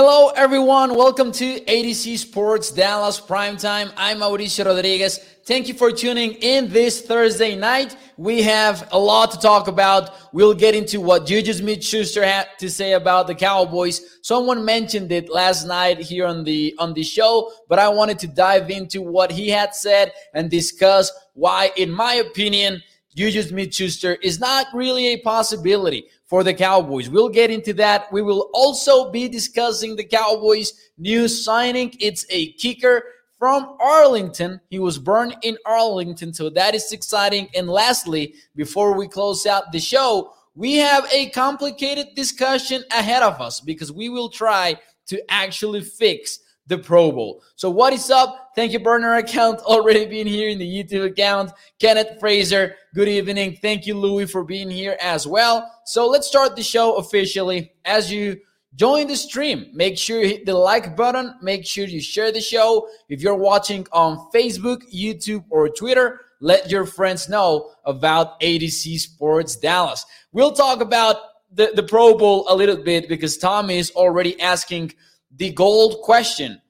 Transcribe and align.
Hello, 0.00 0.28
everyone. 0.36 0.94
Welcome 0.94 1.32
to 1.32 1.60
A 1.68 1.82
to 1.82 1.92
Z 1.92 2.18
Sports 2.18 2.70
Dallas 2.70 3.20
Primetime. 3.20 3.92
I'm 3.96 4.18
Mauricio 4.18 4.64
Rodriguez. 4.64 5.18
Thank 5.44 5.66
you 5.66 5.74
for 5.74 5.90
tuning 5.90 6.34
in 6.34 6.68
this 6.68 7.02
Thursday 7.02 7.56
night. 7.56 7.96
We 8.16 8.42
have 8.42 8.88
a 8.92 8.98
lot 8.98 9.32
to 9.32 9.40
talk 9.40 9.66
about. 9.66 10.32
We'll 10.32 10.54
get 10.54 10.76
into 10.76 11.00
what 11.00 11.26
Juju 11.26 11.52
Smith-Schuster 11.52 12.24
had 12.24 12.46
to 12.60 12.70
say 12.70 12.92
about 12.92 13.26
the 13.26 13.34
Cowboys. 13.34 14.20
Someone 14.22 14.64
mentioned 14.64 15.10
it 15.10 15.30
last 15.30 15.66
night 15.66 15.98
here 15.98 16.26
on 16.26 16.44
the 16.44 16.76
on 16.78 16.94
the 16.94 17.02
show, 17.02 17.50
but 17.68 17.80
I 17.80 17.88
wanted 17.88 18.20
to 18.20 18.28
dive 18.28 18.70
into 18.70 19.02
what 19.02 19.32
he 19.32 19.48
had 19.48 19.74
said 19.74 20.12
and 20.32 20.48
discuss 20.48 21.10
why, 21.32 21.72
in 21.76 21.90
my 21.90 22.14
opinion, 22.14 22.84
Juju 23.16 23.42
Smith-Schuster 23.42 24.14
is 24.22 24.38
not 24.38 24.68
really 24.72 25.08
a 25.08 25.16
possibility 25.22 26.06
for 26.28 26.44
the 26.44 26.54
Cowboys. 26.54 27.08
We'll 27.08 27.30
get 27.30 27.50
into 27.50 27.72
that. 27.74 28.12
We 28.12 28.22
will 28.22 28.50
also 28.52 29.10
be 29.10 29.28
discussing 29.28 29.96
the 29.96 30.04
Cowboys' 30.04 30.72
new 30.98 31.26
signing. 31.26 31.94
It's 32.00 32.26
a 32.28 32.52
kicker 32.52 33.02
from 33.38 33.76
Arlington. 33.80 34.60
He 34.68 34.78
was 34.78 34.98
born 34.98 35.32
in 35.42 35.56
Arlington, 35.64 36.34
so 36.34 36.50
that 36.50 36.74
is 36.74 36.92
exciting. 36.92 37.48
And 37.54 37.68
lastly, 37.68 38.34
before 38.54 38.96
we 38.96 39.08
close 39.08 39.46
out 39.46 39.72
the 39.72 39.80
show, 39.80 40.34
we 40.54 40.76
have 40.76 41.08
a 41.12 41.30
complicated 41.30 42.08
discussion 42.14 42.84
ahead 42.90 43.22
of 43.22 43.40
us 43.40 43.60
because 43.60 43.90
we 43.90 44.08
will 44.08 44.28
try 44.28 44.76
to 45.06 45.22
actually 45.30 45.80
fix 45.80 46.40
the 46.66 46.76
Pro 46.76 47.10
Bowl. 47.10 47.42
So 47.56 47.70
what 47.70 47.92
is 47.92 48.10
up? 48.10 48.47
Thank 48.58 48.72
you, 48.72 48.80
burner 48.80 49.14
account, 49.14 49.60
already 49.66 50.04
being 50.04 50.26
here 50.26 50.48
in 50.48 50.58
the 50.58 50.66
YouTube 50.66 51.06
account. 51.06 51.52
Kenneth 51.78 52.18
Fraser, 52.18 52.74
good 52.92 53.06
evening. 53.06 53.56
Thank 53.62 53.86
you, 53.86 53.94
Louis, 53.94 54.26
for 54.26 54.42
being 54.42 54.68
here 54.68 54.96
as 55.00 55.28
well. 55.28 55.70
So 55.84 56.08
let's 56.08 56.26
start 56.26 56.56
the 56.56 56.62
show 56.64 56.96
officially. 56.96 57.70
As 57.84 58.10
you 58.10 58.40
join 58.74 59.06
the 59.06 59.14
stream, 59.14 59.70
make 59.74 59.96
sure 59.96 60.20
you 60.20 60.26
hit 60.26 60.44
the 60.44 60.56
like 60.56 60.96
button. 60.96 61.36
Make 61.40 61.66
sure 61.66 61.84
you 61.84 62.00
share 62.00 62.32
the 62.32 62.40
show. 62.40 62.88
If 63.08 63.22
you're 63.22 63.36
watching 63.36 63.86
on 63.92 64.28
Facebook, 64.34 64.82
YouTube, 64.92 65.44
or 65.50 65.68
Twitter, 65.68 66.22
let 66.40 66.68
your 66.68 66.84
friends 66.84 67.28
know 67.28 67.70
about 67.84 68.38
A 68.40 68.58
to 68.58 68.66
Z 68.66 68.98
Sports 68.98 69.54
Dallas. 69.54 70.04
We'll 70.32 70.50
talk 70.50 70.80
about 70.80 71.14
the, 71.52 71.70
the 71.76 71.84
Pro 71.84 72.18
Bowl 72.18 72.44
a 72.48 72.56
little 72.56 72.82
bit 72.82 73.08
because 73.08 73.38
Tommy 73.38 73.78
is 73.78 73.92
already 73.92 74.40
asking– 74.40 74.94
the 75.36 75.52
gold 75.52 76.00
question. 76.02 76.60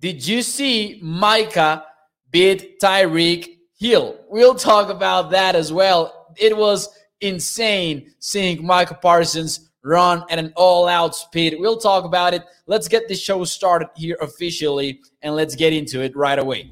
Did 0.00 0.24
you 0.24 0.42
see 0.42 1.00
Micah 1.02 1.84
beat 2.30 2.78
Tyreek 2.80 3.56
Hill? 3.78 4.16
We'll 4.28 4.54
talk 4.54 4.90
about 4.90 5.30
that 5.32 5.56
as 5.56 5.72
well. 5.72 6.34
It 6.36 6.56
was 6.56 6.88
insane 7.20 8.14
seeing 8.20 8.64
Micah 8.64 8.94
Parsons 8.94 9.70
run 9.82 10.22
at 10.30 10.38
an 10.38 10.52
all 10.54 10.86
out 10.86 11.16
speed. 11.16 11.56
We'll 11.58 11.78
talk 11.78 12.04
about 12.04 12.32
it. 12.32 12.44
Let's 12.66 12.86
get 12.86 13.08
the 13.08 13.16
show 13.16 13.42
started 13.42 13.88
here 13.96 14.16
officially 14.20 15.00
and 15.22 15.34
let's 15.34 15.56
get 15.56 15.72
into 15.72 16.00
it 16.00 16.14
right 16.14 16.38
away. 16.38 16.70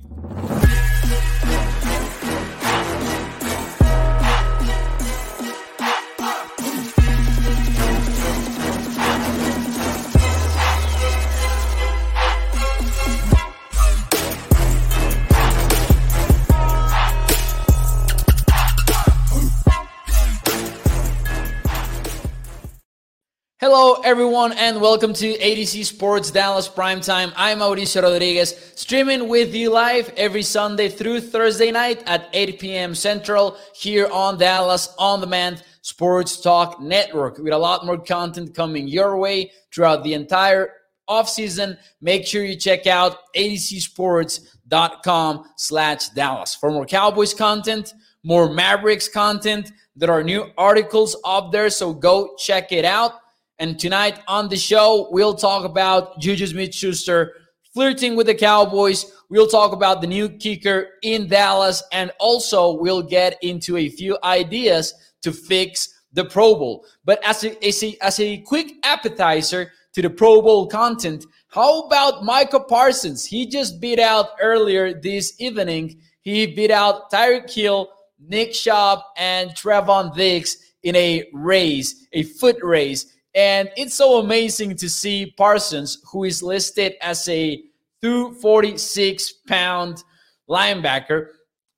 Everyone, 24.07 24.53
and 24.53 24.81
welcome 24.81 25.13
to 25.15 25.37
A 25.41 25.57
to 25.57 25.67
Z 25.67 25.83
Sports 25.83 26.31
Dallas 26.31 26.69
Primetime. 26.69 27.33
I'm 27.35 27.59
Mauricio 27.59 28.05
Rodriguez, 28.05 28.55
streaming 28.77 29.29
with 29.29 29.53
you 29.53 29.73
live 29.73 30.13
every 30.17 30.43
Sunday 30.43 30.89
through 30.89 31.23
Thursday 31.23 31.73
night 31.73 32.05
at 32.07 32.29
8 32.33 32.61
p.m. 32.61 32.95
Central 32.95 33.57
here 33.75 34.09
on 34.13 34.39
Dallas 34.39 34.95
On 34.97 35.19
Demand 35.19 35.65
Sports 35.83 36.41
Talk 36.41 36.81
Network 36.81 37.39
with 37.39 37.53
a 37.53 37.59
lot 37.59 37.85
more 37.85 37.99
content 37.99 38.55
coming 38.55 38.87
your 38.87 39.17
way 39.17 39.51
throughout 39.75 40.05
the 40.05 40.15
entire 40.15 40.71
offseason. 41.11 41.77
Make 42.01 42.29
sure 42.29 42.45
you 42.45 42.55
check 42.55 42.87
out 42.87 43.19
atozsports.com 43.35 45.45
slash 45.57 46.11
Dallas 46.11 46.55
for 46.55 46.71
more 46.71 46.87
Cowboys 46.87 47.35
content, 47.35 47.93
more 48.23 48.55
Mavericks 48.55 49.09
content. 49.09 49.73
There 49.97 50.13
are 50.13 50.23
new 50.23 50.53
articles 50.57 51.17
up 51.25 51.51
there, 51.51 51.71
so 51.71 51.93
go 51.93 52.37
check 52.39 52.71
it 52.71 52.85
out. 52.85 53.15
And 53.59 53.79
tonight 53.79 54.21
on 54.29 54.49
the 54.49 54.57
show, 54.57 55.09
we'll 55.11 55.35
talk 55.35 55.65
about 55.65 56.21
Juju 56.21 56.47
Smith 56.47 56.75
Schuster 56.75 57.33
flirting 57.73 58.15
with 58.15 58.27
the 58.27 58.35
Cowboys. 58.35 59.07
We'll 59.31 59.47
talk 59.47 59.73
about 59.73 60.01
the 60.01 60.07
new 60.07 60.29
kicker 60.29 60.89
in 61.03 61.29
Dallas. 61.29 61.83
And 61.93 62.11
also, 62.21 62.73
we'll 62.73 63.03
get 63.03 63.39
into 63.43 63.77
a 63.77 63.89
few 63.89 64.19
ideas 64.23 64.93
to 65.23 65.33
fix 65.33 66.03
the 66.13 66.25
Pro 66.25 66.55
Bowl. 66.55 66.87
But 67.05 67.25
as 67.25 67.45
a, 67.45 67.67
as 67.67 67.83
a, 67.83 67.97
as 68.03 68.21
a 68.21 68.39
quick 68.39 68.73
appetizer 68.83 69.73
to 69.95 70.03
the 70.03 70.11
Pro 70.11 70.43
Bowl 70.43 70.67
content, 70.67 71.25
how 71.49 71.87
about 71.87 72.25
Micah 72.25 72.61
Parsons? 72.61 73.25
He 73.25 73.47
just 73.47 73.81
beat 73.81 73.99
out 73.99 74.31
earlier 74.41 74.93
this 74.93 75.41
evening. 75.41 76.01
He 76.21 76.47
beat 76.47 76.71
out 76.71 77.11
Tyreek 77.11 77.51
Hill, 77.51 77.89
Nick 78.19 78.53
Chubb, 78.53 79.01
and 79.17 79.51
Trevon 79.51 80.15
Diggs 80.15 80.59
in 80.83 80.95
a 80.97 81.25
race, 81.33 82.07
a 82.13 82.23
foot 82.23 82.57
race. 82.63 83.07
And 83.37 83.71
it's 83.77 83.95
so 83.95 84.19
amazing 84.19 84.77
to 84.77 84.89
see 84.89 85.35
Parsons, 85.37 85.99
who 86.11 86.25
is 86.25 86.43
listed 86.43 86.95
as 87.03 87.29
a 87.29 87.63
246 88.03 89.33
pound 89.47 90.03
linebacker, 90.49 91.29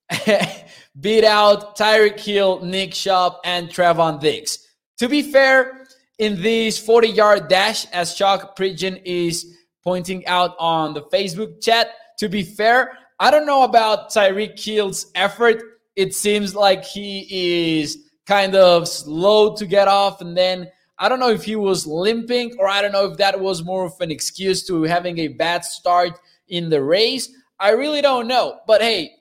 beat 1.01 1.25
out 1.25 1.77
Tyreek 1.77 2.21
Hill, 2.21 2.65
Nick 2.65 2.93
Chubb, 2.93 3.39
and 3.45 3.69
Trevon 3.69 4.21
Diggs. 4.21 4.69
To 4.99 5.09
be 5.09 5.21
fair, 5.21 5.89
in 6.19 6.41
this 6.41 6.79
40 6.79 7.09
yard 7.09 7.49
dash, 7.49 7.87
as 7.87 8.15
Chuck 8.15 8.57
Pridgeon 8.57 9.01
is 9.05 9.57
pointing 9.83 10.25
out 10.27 10.55
on 10.61 10.95
the 10.95 11.03
Facebook 11.03 11.61
chat, 11.61 11.89
to 12.21 12.29
be 12.29 12.45
fair, 12.45 12.97
I 13.19 13.33
don't 13.33 13.47
know 13.47 13.65
about 13.65 14.11
Tyreek 14.11 14.59
Hill's 14.63 15.11
effort. 15.17 15.81
It 15.97 16.15
seems 16.15 16.55
like 16.55 16.85
he 16.85 17.81
is 17.81 18.11
kind 18.27 18.55
of 18.55 18.87
slow 18.87 19.57
to 19.57 19.67
get 19.67 19.89
off 19.89 20.21
and 20.21 20.37
then 20.37 20.69
I 20.99 21.09
don't 21.09 21.21
know 21.21 21.31
if 21.31 21.45
he 21.45 21.57
was 21.57 21.87
limping 21.87 22.57
or 22.59 22.69
I 22.69 22.83
don't 22.83 22.93
know 22.93 23.07
if 23.11 23.19
that 23.19 23.39
was 23.39 23.63
more 23.63 23.85
of 23.85 24.01
an 24.01 24.11
excuse 24.11 24.67
to 24.67 24.83
having 24.83 25.19
a 25.19 25.29
bad 25.29 25.65
start 25.65 26.19
in 26.49 26.71
the 26.71 26.83
race. 26.83 27.31
I 27.61 27.71
really 27.71 28.03
don't 28.03 28.27
know. 28.27 28.61
But 28.67 28.81
hey, 28.81 29.13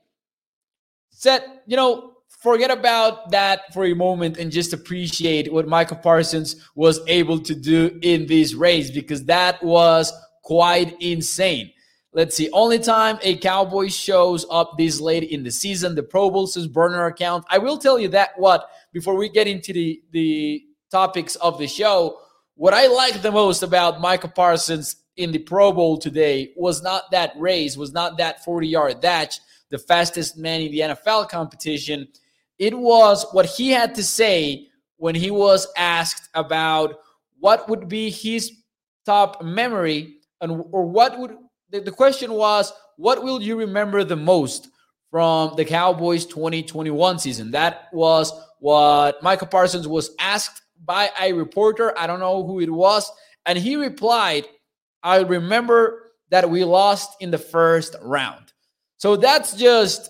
set, 1.10 1.64
you 1.68 1.78
know, 1.78 2.14
forget 2.40 2.72
about 2.72 3.32
that 3.32 3.74
for 3.74 3.86
a 3.86 3.94
moment 3.94 4.38
and 4.38 4.52
just 4.52 4.74
appreciate 4.74 5.52
what 5.52 5.68
Micah 5.68 5.96
Parsons 5.96 6.68
was 6.76 7.00
able 7.08 7.40
to 7.40 7.56
do 7.56 8.00
in 8.02 8.26
this 8.26 8.54
race 8.54 8.90
because 8.90 9.26
that 9.26 9.62
was 9.64 10.12
quite 10.44 11.00
insane. 11.02 11.72
Let's 12.14 12.36
see. 12.36 12.50
Only 12.52 12.80
time 12.80 13.20
a 13.22 13.38
Cowboy 13.38 13.90
shows 13.90 14.46
up 14.50 14.78
this 14.78 15.00
late 15.00 15.24
in 15.24 15.44
the 15.44 15.52
season, 15.52 15.94
the 15.94 16.04
Pro 16.04 16.32
Bowl's 16.32 16.56
burner 16.68 17.06
account. 17.06 17.46
I 17.50 17.60
will 17.60 17.78
tell 17.78 18.00
you 18.00 18.08
that 18.10 18.32
what 18.38 18.70
before 18.92 19.16
we 19.16 19.30
get 19.30 19.46
into 19.46 19.74
the 19.74 20.02
the 20.12 20.64
topics 20.92 21.36
of 21.38 21.58
the 21.58 21.68
show. 21.68 22.20
What 22.56 22.74
I 22.74 22.88
like 22.88 23.22
the 23.22 23.32
most 23.32 23.64
about 23.64 24.02
Micah 24.02 24.28
Parsons 24.28 24.98
in 25.18 25.32
the 25.32 25.40
Pro 25.40 25.72
Bowl 25.72 25.98
today 25.98 26.54
was 26.56 26.82
not 26.82 27.12
that 27.12 27.34
race, 27.38 27.76
was 27.76 27.94
not 27.94 28.18
that 28.18 28.44
40 28.44 28.68
yard 28.68 29.02
dash, 29.02 29.40
the 29.70 29.78
fastest 29.78 30.38
man 30.38 30.62
in 30.62 30.72
the 30.72 30.80
NFL 30.80 31.30
competition. 31.30 32.08
It 32.60 32.78
was 32.78 33.26
what 33.32 33.46
he 33.46 33.70
had 33.70 33.96
to 33.96 34.04
say 34.04 34.68
when 34.98 35.16
he 35.16 35.32
was 35.32 35.68
asked 35.78 36.30
about 36.34 36.96
what 37.40 37.70
would 37.70 37.88
be 37.88 38.10
his 38.10 38.52
top 39.06 39.44
memory 39.44 40.18
and 40.42 40.52
or 40.72 40.86
what 40.86 41.18
would 41.20 41.38
the, 41.70 41.80
the 41.80 41.92
question 41.92 42.34
was 42.34 42.74
what 42.98 43.24
will 43.24 43.42
you 43.42 43.56
remember 43.56 44.04
the 44.04 44.16
most 44.16 44.70
from 45.12 45.56
the 45.56 45.64
Cowboys 45.64 46.26
2021 46.26 47.20
season 47.20 47.52
that 47.52 47.88
was 47.94 48.34
what 48.60 49.22
Micah 49.24 49.46
Parsons 49.46 49.88
was 49.88 50.12
asked 50.20 50.62
by 50.86 51.10
a 51.20 51.34
reporter. 51.34 51.98
I 51.98 52.08
don't 52.08 52.20
know 52.20 52.46
who 52.46 52.60
it 52.60 52.72
was. 52.72 53.12
And 53.46 53.58
he 53.58 53.76
replied, 53.76 54.46
I 55.04 55.22
remember 55.22 56.12
that 56.30 56.50
we 56.50 56.64
lost 56.64 57.16
in 57.22 57.32
the 57.32 57.38
first 57.38 57.96
round. 58.02 58.54
So 58.98 59.16
that's 59.16 59.56
just, 59.56 60.10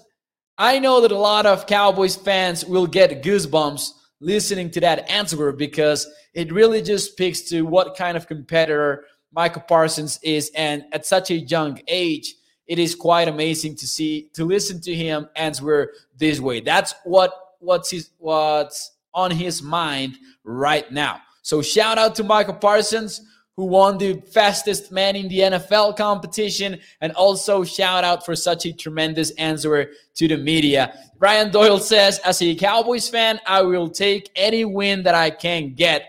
I 0.58 0.80
know 0.80 1.02
that 1.02 1.12
a 1.12 1.18
lot 1.18 1.46
of 1.46 1.68
Cowboys 1.68 2.16
fans 2.16 2.66
will 2.66 2.88
get 2.88 3.24
goosebumps 3.24 3.92
listening 4.20 4.72
to 4.72 4.80
that 4.82 5.10
answer 5.10 5.52
because 5.52 6.08
it 6.34 6.52
really 6.52 6.82
just 6.82 7.12
speaks 7.12 7.42
to 7.42 7.62
what 7.64 7.96
kind 7.96 8.18
of 8.18 8.28
competitor 8.28 9.06
Micah 9.32 9.60
Parsons 9.60 10.20
is. 10.24 10.52
And 10.56 10.86
at 10.92 11.06
such 11.06 11.30
a 11.30 11.36
young 11.36 11.80
age, 11.88 12.34
it 12.66 12.80
is 12.80 12.96
quite 12.96 13.28
amazing 13.28 13.76
to 13.76 13.88
see, 13.88 14.30
to 14.34 14.46
listen 14.46 14.82
to 14.82 14.96
him 14.96 15.30
answer 15.36 15.94
this 16.18 16.40
way. 16.40 16.60
That's 16.60 16.96
what, 17.04 17.34
what's 17.60 17.92
his, 17.92 18.10
what's 18.18 18.97
on 19.18 19.32
his 19.32 19.62
mind 19.62 20.18
right 20.46 20.90
now. 20.92 21.20
So 21.42 21.62
shout 21.62 21.98
out 21.98 22.16
to 22.16 22.24
Micah 22.24 22.54
Parsons, 22.54 23.22
who 23.58 23.66
won 23.66 23.98
the 23.98 24.22
fastest 24.32 24.92
man 24.92 25.16
in 25.16 25.28
the 25.28 25.40
NFL 25.40 25.98
competition, 25.98 26.80
and 27.02 27.12
also 27.14 27.64
shout 27.64 28.04
out 28.04 28.24
for 28.24 28.36
such 28.36 28.66
a 28.68 28.72
tremendous 28.72 29.32
answer 29.32 29.92
to 30.16 30.28
the 30.28 30.38
media. 30.38 30.94
Ryan 31.20 31.52
Doyle 31.52 31.80
says, 31.80 32.20
as 32.20 32.42
a 32.42 32.54
Cowboys 32.54 33.10
fan, 33.10 33.40
I 33.48 33.64
will 33.64 33.90
take 33.90 34.30
any 34.36 34.64
win 34.64 35.02
that 35.04 35.16
I 35.16 35.32
can 35.32 35.74
get. 35.74 36.04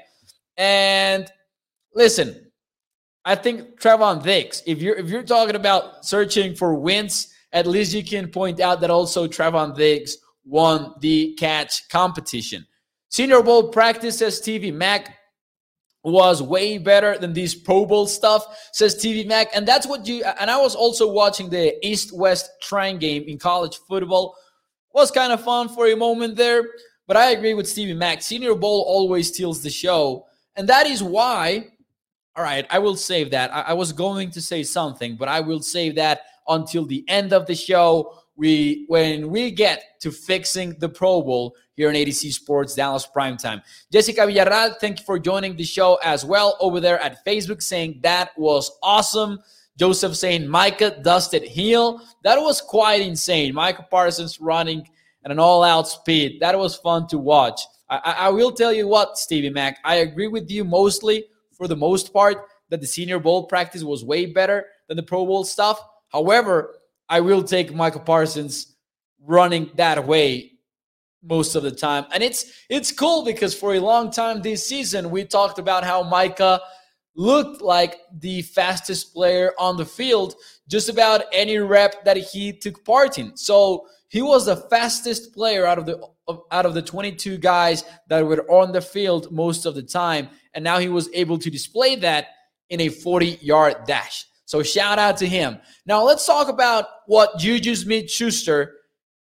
And 0.59 1.27
listen, 1.95 2.51
I 3.25 3.35
think 3.35 3.81
Trevon 3.81 4.23
Diggs, 4.23 4.63
if 4.67 4.83
you're 4.83 4.97
if 4.97 5.09
you're 5.09 5.23
talking 5.23 5.57
about 5.57 6.05
searching 6.05 6.55
for 6.55 6.75
wins, 6.75 7.33
at 7.53 7.67
least 7.67 7.95
you 7.95 8.05
can 8.05 8.29
point 8.29 8.61
out 8.61 8.81
that 8.83 8.91
also 8.91 9.27
Trevon 9.27 9.75
Diggs 9.75 10.19
won 10.45 10.95
the 11.01 11.35
catch 11.35 11.89
competition. 11.89 12.67
Senior 13.11 13.43
Bowl 13.43 13.69
practice, 13.69 14.19
says 14.19 14.37
Stevie 14.37 14.71
Mac, 14.73 15.17
was 16.05 16.43
way 16.43 16.79
better 16.79 17.19
than 17.19 17.33
these 17.33 17.55
Pro 17.55 17.85
Bowl 17.85 18.07
stuff, 18.07 18.45
says 18.73 18.99
Stevie 18.99 19.29
Mac. 19.29 19.49
And 19.55 19.67
that's 19.67 19.87
what 19.87 20.07
you, 20.07 20.25
and 20.41 20.51
I 20.51 20.61
was 20.61 20.75
also 20.75 21.11
watching 21.11 21.51
the 21.51 21.75
East 21.87 22.17
West 22.17 22.51
Shrine 22.61 22.99
game 22.99 23.25
in 23.27 23.39
college 23.39 23.79
football. 23.89 24.37
Was 24.95 25.11
kind 25.11 25.33
of 25.33 25.43
fun 25.43 25.69
for 25.69 25.87
a 25.87 25.95
moment 25.95 26.35
there, 26.35 26.65
but 27.07 27.17
I 27.17 27.31
agree 27.31 27.55
with 27.55 27.69
Stevie 27.69 27.95
Mac. 27.95 28.23
Senior 28.23 28.55
Bowl 28.55 28.85
always 28.89 29.29
steals 29.29 29.63
the 29.63 29.71
show. 29.71 30.27
And 30.57 30.69
that 30.69 30.87
is 30.87 31.03
why, 31.03 31.69
all 32.35 32.43
right, 32.43 32.67
I 32.71 32.79
will 32.79 32.97
save 32.97 33.31
that. 33.31 33.55
I, 33.55 33.61
I 33.61 33.73
was 33.75 33.93
going 33.93 34.31
to 34.33 34.41
say 34.41 34.63
something, 34.63 35.17
but 35.17 35.29
I 35.29 35.41
will 35.41 35.61
save 35.61 35.95
that 35.97 36.23
until 36.49 36.85
the 36.85 37.05
end 37.07 37.33
of 37.33 37.47
the 37.47 37.55
show 37.55 38.19
we 38.35 38.87
when 38.89 39.29
we 39.29 39.51
get 39.51 40.01
to 40.01 40.11
fixing 40.11 40.79
the 40.79 40.89
Pro 40.89 41.23
Bowl 41.23 41.55
here 41.79 41.89
on 41.89 41.95
A 41.95 42.05
to 42.05 42.13
Z 42.13 42.33
Sports 42.33 42.75
Dallas 42.75 43.07
Primetime. 43.07 43.63
Jessica 43.93 44.23
Villarreal, 44.23 44.77
thank 44.81 44.99
you 44.99 45.07
for 45.07 45.17
joining 45.19 45.57
the 45.57 45.63
show 45.63 45.95
as 46.03 46.25
well 46.25 46.57
over 46.61 46.81
there 46.81 47.01
at 47.01 47.25
Facebook, 47.25 47.63
saying 47.63 48.01
that 48.03 48.37
was 48.37 48.71
awesome. 48.83 49.39
Joseph 49.79 50.17
saying 50.17 50.49
Micah 50.49 51.01
dusted 51.03 51.45
Hill. 51.45 52.03
That 52.25 52.37
was 52.39 52.61
quite 52.61 53.01
insane. 53.01 53.55
Micah 53.55 53.87
Parsons 53.89 54.41
running 54.41 54.89
at 55.25 55.31
an 55.31 55.39
all-out 55.39 55.87
speed. 55.87 56.41
That 56.41 56.59
was 56.59 56.75
fun 56.75 57.07
to 57.09 57.19
watch. 57.19 57.61
I, 57.89 58.15
I 58.19 58.29
will 58.31 58.51
tell 58.51 58.73
you 58.73 58.89
what, 58.89 59.17
Stevie 59.17 59.51
Mac. 59.51 59.79
I 59.85 59.97
agree 59.97 60.27
with 60.27 60.51
you 60.51 60.65
mostly 60.65 61.27
for 61.57 61.69
the 61.69 61.77
most 61.77 62.13
part 62.13 62.39
that 62.71 62.81
the 62.81 62.89
Senior 62.89 63.21
Bowl 63.21 63.47
practice 63.47 63.85
was 63.85 64.05
way 64.05 64.27
better 64.27 64.67
than 64.89 64.97
the 64.97 65.03
Pro 65.05 65.25
Bowl 65.25 65.45
stuff. 65.45 65.81
However, 66.09 66.75
I 67.09 67.21
will 67.21 67.45
take 67.45 67.73
Micah 67.73 68.01
Parsons 68.01 68.75
running 69.25 69.71
that 69.77 70.05
way 70.05 70.58
most 71.23 71.55
of 71.55 71.63
the 71.63 71.71
time. 71.71 72.07
And 72.13 72.23
it's 72.23 72.65
it's 72.69 72.93
cool 72.93 73.25
because 73.25 73.55
for 73.55 73.75
a 73.75 73.81
long 73.81 74.11
time 74.11 74.43
this 74.43 74.67
season 74.67 75.11
we 75.11 75.25
talked 75.25 75.59
about 75.59 75.85
how 75.85 76.03
Micah 76.03 76.61
looked 77.17 77.61
like 77.61 77.97
the 78.21 78.43
fastest 78.43 79.13
player 79.13 79.53
on 79.59 79.77
the 79.77 79.85
field 79.85 80.37
just 80.69 80.89
about 80.89 81.25
any 81.33 81.59
rep 81.59 82.05
that 82.05 82.17
he 82.17 82.53
took 82.53 82.85
part 82.85 83.19
in. 83.19 83.37
So 83.37 83.87
he 84.09 84.23
was 84.23 84.47
the 84.47 84.57
fastest 84.57 85.35
player 85.35 85.67
out 85.67 85.79
of 85.79 85.87
the 85.87 86.01
out 86.53 86.67
of 86.67 86.75
the 86.75 86.83
22 86.83 87.39
guys 87.39 87.85
that 88.09 88.25
were 88.25 88.45
on 88.51 88.73
the 88.73 88.81
field 88.81 89.33
most 89.33 89.65
of 89.67 89.75
the 89.75 89.83
time 89.83 90.29
and 90.55 90.63
now 90.63 90.79
he 90.79 90.89
was 90.89 91.09
able 91.15 91.39
to 91.39 91.51
display 91.51 91.97
that 91.97 92.29
in 92.69 92.81
a 92.81 92.89
40-yard 92.89 93.85
dash. 93.87 94.27
So 94.45 94.63
shout 94.63 94.99
out 94.99 95.17
to 95.19 95.27
him. 95.27 95.59
Now 95.87 96.03
let's 96.05 96.27
talk 96.27 96.49
about 96.49 96.87
what 97.07 97.39
Juju 97.39 97.75
Smith 97.75 98.11
Schuster, 98.11 98.78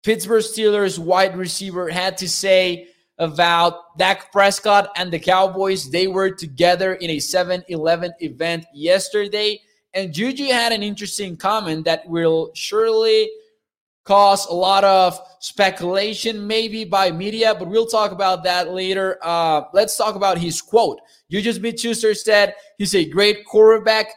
Pittsburgh 0.02 0.42
Steelers 0.42 0.98
wide 0.98 1.36
receiver, 1.36 1.88
had 1.88 2.18
to 2.18 2.28
say 2.28 2.88
about 3.18 3.96
Dak 3.98 4.32
Prescott 4.32 4.90
and 4.96 5.12
the 5.12 5.18
Cowboys. 5.18 5.90
They 5.90 6.06
were 6.06 6.30
together 6.30 6.94
in 6.94 7.10
a 7.10 7.18
7 7.18 7.62
11 7.68 8.12
event 8.20 8.66
yesterday. 8.74 9.60
And 9.94 10.12
Juju 10.12 10.46
had 10.46 10.72
an 10.72 10.82
interesting 10.82 11.36
comment 11.36 11.84
that 11.84 12.08
will 12.08 12.50
surely 12.54 13.30
cause 14.04 14.46
a 14.46 14.54
lot 14.54 14.82
of 14.82 15.20
speculation, 15.38 16.46
maybe 16.46 16.84
by 16.84 17.10
media, 17.12 17.54
but 17.54 17.68
we'll 17.68 17.86
talk 17.86 18.10
about 18.10 18.42
that 18.42 18.70
later. 18.70 19.18
Uh, 19.22 19.62
let's 19.72 19.96
talk 19.96 20.16
about 20.16 20.38
his 20.38 20.60
quote. 20.60 20.98
Juju 21.30 21.52
Smith 21.52 21.78
Schuster 21.78 22.14
said 22.14 22.54
he's 22.78 22.94
a 22.94 23.04
great 23.04 23.44
quarterback 23.44 24.08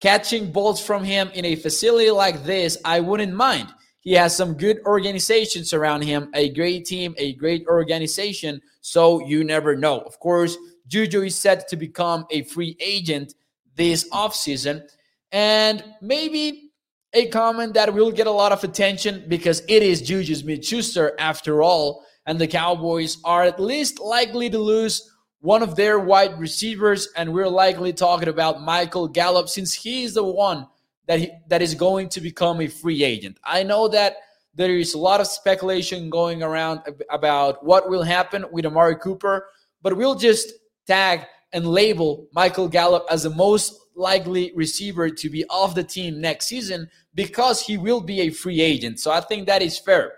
Catching 0.00 0.52
balls 0.52 0.84
from 0.84 1.02
him 1.02 1.28
in 1.34 1.44
a 1.44 1.56
facility 1.56 2.10
like 2.12 2.44
this, 2.44 2.78
I 2.84 3.00
wouldn't 3.00 3.34
mind. 3.34 3.68
He 4.08 4.14
has 4.14 4.34
some 4.34 4.54
good 4.54 4.80
organizations 4.86 5.74
around 5.74 6.00
him, 6.00 6.30
a 6.32 6.48
great 6.48 6.86
team, 6.86 7.14
a 7.18 7.34
great 7.34 7.66
organization. 7.66 8.62
So 8.80 9.22
you 9.26 9.44
never 9.44 9.76
know. 9.76 10.00
Of 10.00 10.18
course, 10.18 10.56
Juju 10.86 11.24
is 11.24 11.36
set 11.36 11.68
to 11.68 11.76
become 11.76 12.24
a 12.30 12.44
free 12.44 12.74
agent 12.80 13.34
this 13.74 14.08
offseason. 14.08 14.88
And 15.30 15.84
maybe 16.00 16.70
a 17.12 17.26
comment 17.26 17.74
that 17.74 17.92
will 17.92 18.10
get 18.10 18.26
a 18.26 18.30
lot 18.30 18.50
of 18.50 18.64
attention 18.64 19.26
because 19.28 19.60
it 19.68 19.82
is 19.82 20.00
Juju 20.00 20.36
Smith 20.36 20.64
Schuster 20.64 21.14
after 21.18 21.62
all. 21.62 22.06
And 22.24 22.38
the 22.38 22.48
Cowboys 22.48 23.18
are 23.26 23.42
at 23.42 23.60
least 23.60 24.00
likely 24.00 24.48
to 24.48 24.58
lose 24.58 25.06
one 25.40 25.62
of 25.62 25.76
their 25.76 25.98
wide 25.98 26.40
receivers, 26.40 27.08
and 27.14 27.34
we're 27.34 27.46
likely 27.46 27.92
talking 27.92 28.28
about 28.28 28.62
Michael 28.62 29.06
Gallup 29.06 29.50
since 29.50 29.74
he 29.74 30.04
is 30.04 30.14
the 30.14 30.24
one 30.24 30.66
that 31.08 31.18
he, 31.18 31.30
that 31.48 31.62
is 31.62 31.74
going 31.74 32.08
to 32.10 32.20
become 32.20 32.60
a 32.60 32.68
free 32.68 33.02
agent. 33.02 33.38
I 33.42 33.64
know 33.64 33.88
that 33.88 34.18
there 34.54 34.76
is 34.76 34.94
a 34.94 34.98
lot 34.98 35.20
of 35.20 35.26
speculation 35.26 36.10
going 36.10 36.42
around 36.42 36.80
about 37.10 37.64
what 37.64 37.88
will 37.88 38.02
happen 38.02 38.44
with 38.52 38.66
Amari 38.66 38.96
Cooper, 38.96 39.48
but 39.82 39.96
we'll 39.96 40.14
just 40.14 40.52
tag 40.86 41.26
and 41.52 41.66
label 41.66 42.28
Michael 42.32 42.68
Gallup 42.68 43.06
as 43.10 43.22
the 43.22 43.30
most 43.30 43.74
likely 43.96 44.52
receiver 44.54 45.08
to 45.10 45.30
be 45.30 45.44
off 45.46 45.74
the 45.74 45.82
team 45.82 46.20
next 46.20 46.46
season 46.46 46.88
because 47.14 47.60
he 47.60 47.76
will 47.76 48.00
be 48.00 48.20
a 48.20 48.30
free 48.30 48.60
agent. 48.60 49.00
So 49.00 49.10
I 49.10 49.20
think 49.20 49.46
that 49.46 49.62
is 49.62 49.78
fair. 49.78 50.12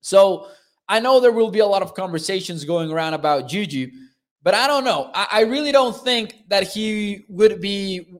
So 0.00 0.48
I 0.88 1.00
know 1.00 1.20
there 1.20 1.32
will 1.32 1.50
be 1.50 1.60
a 1.60 1.66
lot 1.66 1.82
of 1.82 1.94
conversations 1.94 2.64
going 2.64 2.90
around 2.90 3.14
about 3.14 3.48
Juju, 3.48 3.90
but 4.42 4.54
I 4.54 4.66
don't 4.66 4.84
know. 4.84 5.10
I, 5.14 5.26
I 5.30 5.40
really 5.42 5.72
don't 5.72 5.96
think 5.96 6.48
that 6.48 6.68
he 6.68 7.24
would 7.28 7.60
be 7.60 8.18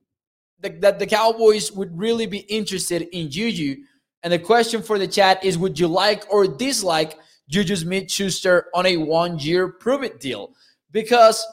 that 0.61 0.99
the 0.99 1.07
Cowboys 1.07 1.71
would 1.73 1.97
really 1.97 2.27
be 2.27 2.39
interested 2.39 3.03
in 3.13 3.31
Juju. 3.31 3.77
And 4.23 4.33
the 4.33 4.39
question 4.39 4.83
for 4.83 4.99
the 4.99 5.07
chat 5.07 5.45
is 5.45 5.59
would 5.59 5.79
you 5.79 5.89
like 5.89 6.25
or 6.31 6.47
dislike 6.47 7.19
Juju 7.49 7.77
Smith 7.77 8.11
Schuster 8.11 8.67
on 8.75 8.87
a 8.87 8.97
one 8.97 9.39
year 9.39 9.69
prove 9.69 10.03
it 10.03 10.21
deal? 10.21 10.55
Because 10.91 11.47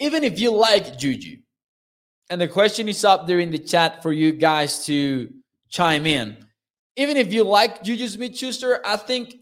even 0.00 0.24
if 0.24 0.40
you 0.40 0.50
like 0.50 0.98
Juju, 0.98 1.38
and 2.30 2.40
the 2.40 2.48
question 2.48 2.88
is 2.88 3.04
up 3.04 3.26
there 3.26 3.38
in 3.38 3.50
the 3.50 3.58
chat 3.58 4.02
for 4.02 4.12
you 4.12 4.32
guys 4.32 4.86
to 4.86 5.28
chime 5.68 6.06
in. 6.06 6.36
Even 6.96 7.16
if 7.16 7.32
you 7.32 7.44
like 7.44 7.82
Juju 7.82 8.08
Smith 8.08 8.36
Schuster, 8.36 8.80
I 8.84 8.96
think 8.96 9.36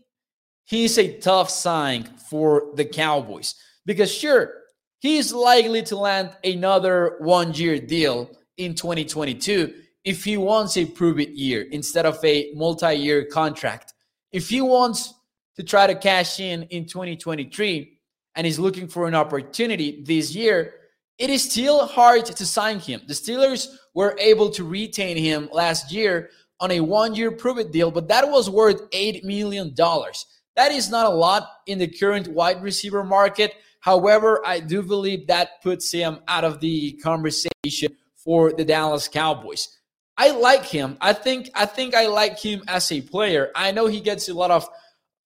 he's 0.65 0.99
a 0.99 1.19
tough 1.19 1.51
sign 1.51 2.05
for 2.29 2.73
the 2.75 2.85
Cowboys. 2.85 3.55
Because 3.87 4.13
sure, 4.13 4.53
he's 4.99 5.33
likely 5.33 5.83
to 5.85 5.97
land 5.97 6.31
another 6.43 7.17
one 7.21 7.53
year 7.55 7.79
deal 7.79 8.31
in 8.65 8.75
2022 8.75 9.75
if 10.05 10.25
he 10.25 10.37
wants 10.37 10.77
a 10.77 10.85
prove 10.85 11.21
it 11.21 11.31
year 11.31 11.67
instead 11.71 12.07
of 12.07 12.23
a 12.25 12.53
multi 12.55 12.95
year 12.95 13.25
contract. 13.25 13.95
If 14.33 14.49
he 14.49 14.61
wants 14.61 15.15
to 15.57 15.63
try 15.63 15.87
to 15.87 15.95
cash 15.95 16.41
in 16.41 16.65
in 16.65 16.87
2023 16.87 17.99
and 18.35 18.47
he's 18.47 18.59
looking 18.59 18.89
for 18.89 19.07
an 19.07 19.15
opportunity 19.15 20.03
this 20.05 20.35
year, 20.35 20.75
it 21.19 21.31
is 21.31 21.51
still 21.51 21.87
hard 21.87 22.25
to 22.27 22.47
sign 22.47 22.79
him. 22.81 23.03
The 23.07 23.15
Steelers 23.15 23.69
were 23.95 24.17
able 24.19 24.51
to 24.51 24.65
retain 24.65 25.17
him 25.17 25.49
last 25.53 25.93
year 25.93 26.31
on 26.59 26.71
a 26.71 26.81
one 26.81 27.15
year 27.15 27.31
prove 27.31 27.59
it 27.59 27.71
deal, 27.71 27.91
but 27.91 28.09
that 28.09 28.29
was 28.29 28.49
worth 28.49 28.91
$8 28.91 29.23
million. 29.25 29.75
That 29.75 30.73
is 30.73 30.91
not 30.91 31.07
a 31.07 31.15
lot 31.15 31.49
in 31.67 31.79
the 31.79 31.87
current 31.87 32.29
wide 32.29 32.63
receiver 32.63 33.05
market. 33.05 33.55
However, 33.81 34.43
I 34.47 34.61
do 34.61 34.83
believe 34.83 35.27
that 35.27 35.63
puts 35.63 35.91
him 35.91 36.21
out 36.29 36.45
of 36.45 36.61
the 36.61 36.93
conversation 37.03 37.97
for 38.25 38.53
the 38.53 38.65
Dallas 38.65 39.09
Cowboys. 39.09 39.69
I 40.17 40.31
like 40.31 40.65
him. 40.65 40.97
I 41.01 41.13
think 41.13 41.51
I 41.55 41.67
think 41.67 41.95
I 41.95 42.07
like 42.07 42.39
him 42.39 42.63
as 42.69 42.93
a 42.93 43.01
player. 43.01 43.51
I 43.55 43.73
know 43.73 43.87
he 43.87 44.01
gets 44.01 44.29
a 44.29 44.35
lot 44.35 44.51
of 44.51 44.69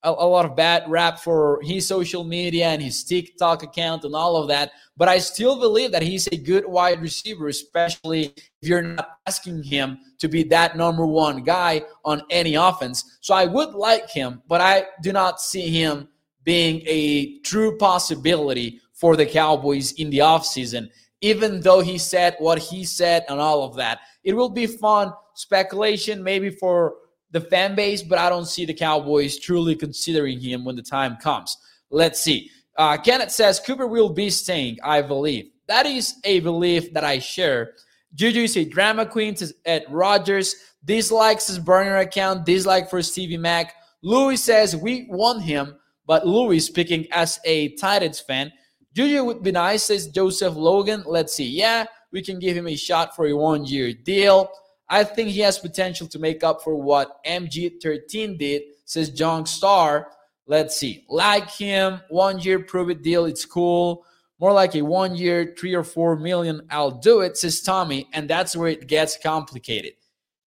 a, 0.02 0.10
a, 0.10 0.28
lot 0.28 0.46
of 0.46 0.54
bad 0.54 0.84
rap 0.88 1.18
for 1.18 1.60
his 1.62 1.86
social 1.86 2.22
media 2.22 2.66
and 2.66 2.80
his 2.80 3.02
TikTok 3.02 3.64
account 3.64 4.04
and 4.04 4.14
all 4.14 4.36
of 4.36 4.48
that, 4.48 4.70
but 4.96 5.08
I 5.08 5.18
still 5.18 5.58
believe 5.58 5.90
that 5.92 6.02
he's 6.02 6.28
a 6.28 6.36
good 6.36 6.64
wide 6.66 7.02
receiver, 7.02 7.48
especially 7.48 8.26
if 8.62 8.68
you're 8.68 8.82
not 8.82 9.18
asking 9.26 9.64
him 9.64 9.98
to 10.18 10.28
be 10.28 10.44
that 10.44 10.76
number 10.76 11.04
one 11.04 11.42
guy 11.42 11.82
on 12.04 12.22
any 12.30 12.54
offense. 12.54 13.18
So 13.20 13.34
I 13.34 13.46
would 13.46 13.74
like 13.74 14.08
him, 14.08 14.42
but 14.46 14.60
I 14.60 14.86
do 15.02 15.12
not 15.12 15.40
see 15.40 15.68
him 15.68 16.08
being 16.44 16.82
a 16.86 17.40
true 17.40 17.76
possibility 17.76 18.80
for 18.94 19.16
the 19.16 19.26
Cowboys 19.26 19.92
in 19.92 20.08
the 20.10 20.18
offseason, 20.18 20.88
even 21.20 21.60
though 21.60 21.80
he 21.80 21.98
said 21.98 22.36
what 22.38 22.58
he 22.58 22.84
said 22.84 23.24
and 23.28 23.40
all 23.40 23.62
of 23.62 23.76
that. 23.76 24.00
It 24.24 24.34
will 24.34 24.48
be 24.48 24.66
fun 24.66 25.12
speculation, 25.34 26.22
maybe 26.22 26.50
for 26.50 26.96
the 27.30 27.40
fan 27.40 27.74
base, 27.74 28.02
but 28.02 28.18
I 28.18 28.28
don't 28.28 28.46
see 28.46 28.64
the 28.64 28.74
Cowboys 28.74 29.38
truly 29.38 29.74
considering 29.74 30.40
him 30.40 30.64
when 30.64 30.76
the 30.76 30.82
time 30.82 31.16
comes. 31.16 31.56
Let's 31.90 32.20
see. 32.20 32.50
Uh, 32.76 32.96
Kenneth 32.98 33.30
says 33.30 33.60
Cooper 33.60 33.86
will 33.86 34.10
be 34.10 34.30
staying, 34.30 34.78
I 34.82 35.02
believe. 35.02 35.50
That 35.68 35.86
is 35.86 36.16
a 36.24 36.40
belief 36.40 36.92
that 36.92 37.04
I 37.04 37.18
share. 37.18 37.72
Juju 38.14 38.42
is 38.42 38.56
a 38.56 38.64
drama 38.64 39.06
queen 39.06 39.36
says 39.36 39.54
at 39.64 39.90
Rogers. 39.90 40.54
Dislikes 40.84 41.48
his 41.48 41.58
burner 41.58 41.98
account. 41.98 42.46
Dislike 42.46 42.88
for 42.88 43.02
Stevie 43.02 43.36
Mac. 43.36 43.74
Louis 44.02 44.36
says 44.36 44.76
we 44.76 45.06
want 45.10 45.42
him, 45.42 45.76
but 46.06 46.26
Louis 46.26 46.60
speaking 46.60 47.06
as 47.10 47.40
a 47.44 47.70
Titans 47.76 48.20
fan. 48.20 48.52
Juju 48.96 49.24
would 49.24 49.42
be 49.42 49.52
nice, 49.52 49.84
says 49.84 50.06
Joseph 50.06 50.56
Logan. 50.56 51.02
Let's 51.04 51.34
see. 51.34 51.46
Yeah, 51.46 51.84
we 52.12 52.22
can 52.22 52.38
give 52.38 52.56
him 52.56 52.66
a 52.66 52.76
shot 52.76 53.14
for 53.14 53.26
a 53.26 53.36
one 53.36 53.66
year 53.66 53.92
deal. 53.92 54.50
I 54.88 55.04
think 55.04 55.28
he 55.28 55.40
has 55.40 55.58
potential 55.58 56.06
to 56.06 56.18
make 56.18 56.42
up 56.42 56.62
for 56.62 56.74
what 56.74 57.22
MG13 57.26 58.38
did, 58.38 58.62
says 58.86 59.10
John 59.10 59.44
Star. 59.44 60.08
Let's 60.46 60.78
see. 60.78 61.04
Like 61.10 61.50
him, 61.50 62.00
one 62.08 62.38
year 62.38 62.58
prove 62.60 62.88
it 62.88 63.02
deal. 63.02 63.26
It's 63.26 63.44
cool. 63.44 64.06
More 64.40 64.54
like 64.54 64.74
a 64.74 64.80
one 64.80 65.14
year, 65.14 65.54
three 65.58 65.74
or 65.74 65.84
four 65.84 66.16
million. 66.16 66.62
I'll 66.70 66.90
do 66.90 67.20
it, 67.20 67.36
says 67.36 67.60
Tommy. 67.60 68.08
And 68.14 68.30
that's 68.30 68.56
where 68.56 68.68
it 68.68 68.86
gets 68.86 69.18
complicated. 69.22 69.92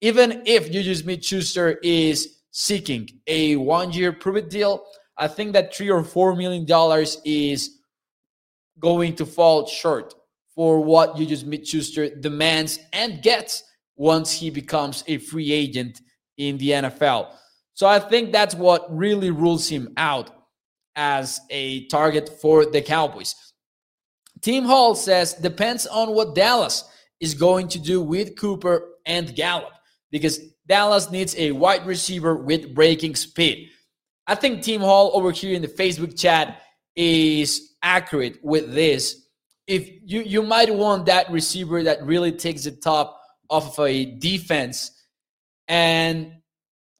Even 0.02 0.42
if 0.44 0.70
Juju 0.70 0.94
Smith 0.96 1.24
Schuster 1.24 1.78
is 1.82 2.40
seeking 2.50 3.08
a 3.26 3.56
one 3.56 3.90
year 3.90 4.12
prove 4.12 4.36
it 4.36 4.50
deal, 4.50 4.84
I 5.16 5.28
think 5.28 5.54
that 5.54 5.74
three 5.74 5.90
or 5.90 6.04
four 6.04 6.36
million 6.36 6.66
dollars 6.66 7.22
is 7.24 7.78
going 8.78 9.16
to 9.16 9.26
fall 9.26 9.66
short 9.66 10.14
for 10.54 10.80
what 10.80 11.16
Juju 11.16 11.36
Smith 11.36 11.66
Schuster 11.66 12.14
demands 12.14 12.78
and 12.92 13.22
gets 13.22 13.62
once 13.96 14.32
he 14.32 14.50
becomes 14.50 15.04
a 15.06 15.18
free 15.18 15.52
agent 15.52 16.00
in 16.36 16.58
the 16.58 16.70
NFL. 16.70 17.32
So 17.74 17.86
I 17.86 17.98
think 17.98 18.32
that's 18.32 18.54
what 18.54 18.86
really 18.94 19.30
rules 19.30 19.68
him 19.68 19.92
out 19.96 20.30
as 20.96 21.40
a 21.50 21.86
target 21.86 22.28
for 22.40 22.64
the 22.66 22.80
Cowboys. 22.80 23.34
Team 24.40 24.64
Hall 24.64 24.94
says 24.94 25.34
depends 25.34 25.86
on 25.86 26.14
what 26.14 26.34
Dallas 26.34 26.84
is 27.20 27.34
going 27.34 27.68
to 27.68 27.78
do 27.78 28.00
with 28.00 28.36
Cooper 28.36 28.90
and 29.06 29.34
Gallup 29.34 29.72
because 30.10 30.38
Dallas 30.66 31.10
needs 31.10 31.34
a 31.36 31.52
wide 31.52 31.86
receiver 31.86 32.36
with 32.36 32.74
breaking 32.74 33.16
speed. 33.16 33.70
I 34.26 34.34
think 34.34 34.62
Team 34.62 34.80
Hall 34.80 35.10
over 35.14 35.32
here 35.32 35.54
in 35.54 35.62
the 35.62 35.68
Facebook 35.68 36.18
chat 36.18 36.62
is 36.96 37.73
accurate 37.84 38.38
with 38.42 38.74
this. 38.74 39.26
If 39.68 39.88
you 40.04 40.22
you 40.22 40.42
might 40.42 40.74
want 40.74 41.06
that 41.06 41.30
receiver 41.30 41.82
that 41.84 42.04
really 42.04 42.32
takes 42.32 42.64
the 42.64 42.72
top 42.72 43.20
off 43.48 43.78
of 43.78 43.86
a 43.86 44.04
defense 44.16 44.90
and 45.68 46.32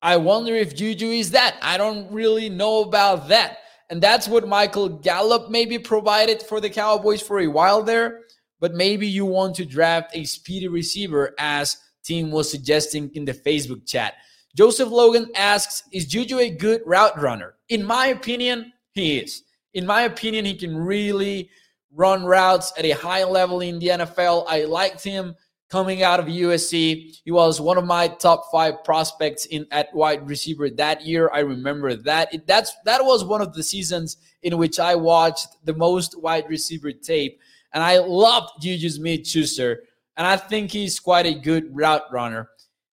I 0.05 0.19
wonder 0.19 0.55
if 0.55 0.77
Juju 0.77 1.07
is 1.07 1.31
that. 1.31 1.57
I 1.63 1.79
don't 1.79 2.13
really 2.13 2.51
know 2.51 2.83
about 2.83 3.29
that. 3.29 3.61
And 3.89 4.03
that's 4.03 4.29
what 4.29 4.47
Michael 4.47 4.89
Gallup 4.89 5.51
maybe 5.51 5.79
provided 5.79 6.43
for 6.43 6.61
the 6.61 6.69
Cowboys 6.69 7.23
for 7.23 7.41
a 7.41 7.47
while 7.47 7.83
there. 7.83 8.21
But 8.61 8.75
maybe 8.75 9.07
you 9.07 9.25
want 9.25 9.57
to 9.57 9.65
draft 9.65 10.15
a 10.15 10.25
speedy 10.25 10.69
receiver, 10.69 11.35
as 11.39 11.79
team 12.03 12.31
was 12.31 12.51
suggesting 12.51 13.11
in 13.15 13.25
the 13.25 13.33
Facebook 13.33 13.87
chat. 13.87 14.15
Joseph 14.55 14.91
Logan 14.91 15.31
asks, 15.35 15.85
Is 15.91 16.05
Juju 16.05 16.39
a 16.39 16.51
good 16.51 16.83
route 16.85 17.19
runner? 17.19 17.55
In 17.71 17.83
my 17.83 18.09
opinion, 18.09 18.75
he 18.93 19.21
is. 19.21 19.44
In 19.75 19.87
my 19.87 20.03
opinion, 20.03 20.45
he 20.45 20.55
can 20.55 20.77
really 20.77 21.51
run 21.93 22.25
routes 22.25 22.73
at 22.79 22.85
a 22.85 22.93
high 22.93 23.25
level 23.25 23.61
in 23.61 23.79
the 23.79 23.89
NFL. 23.89 24.45
I 24.49 24.65
liked 24.65 25.03
him 25.03 25.35
coming 25.69 26.03
out 26.03 26.21
of 26.21 26.27
USC. 26.27 27.21
He 27.25 27.31
was 27.31 27.61
one 27.61 27.79
of 27.79 27.85
my 27.85 28.09
top 28.09 28.45
five 28.53 28.85
prospects 28.85 29.47
in 29.47 29.67
at 29.73 29.93
wide 29.95 30.29
receiver 30.29 30.71
that 30.71 31.05
year. 31.05 31.31
I 31.33 31.41
remember 31.41 31.95
that. 31.95 32.33
It, 32.33 32.47
that's 32.47 32.73
that 32.85 33.05
was 33.05 33.25
one 33.25 33.41
of 33.41 33.55
the 33.55 33.63
seasons 33.63 34.17
in 34.43 34.57
which 34.59 34.79
I 34.79 34.95
watched 34.95 35.49
the 35.65 35.75
most 35.75 36.21
wide 36.21 36.49
receiver 36.49 36.93
tape, 36.93 37.41
and 37.73 37.83
I 37.83 37.99
loved 37.99 38.51
Juju 38.61 38.91
Smith-Schuster, 38.91 39.83
and 40.17 40.27
I 40.27 40.37
think 40.37 40.71
he's 40.71 41.01
quite 41.01 41.27
a 41.27 41.35
good 41.35 41.75
route 41.75 42.05
runner. 42.13 42.51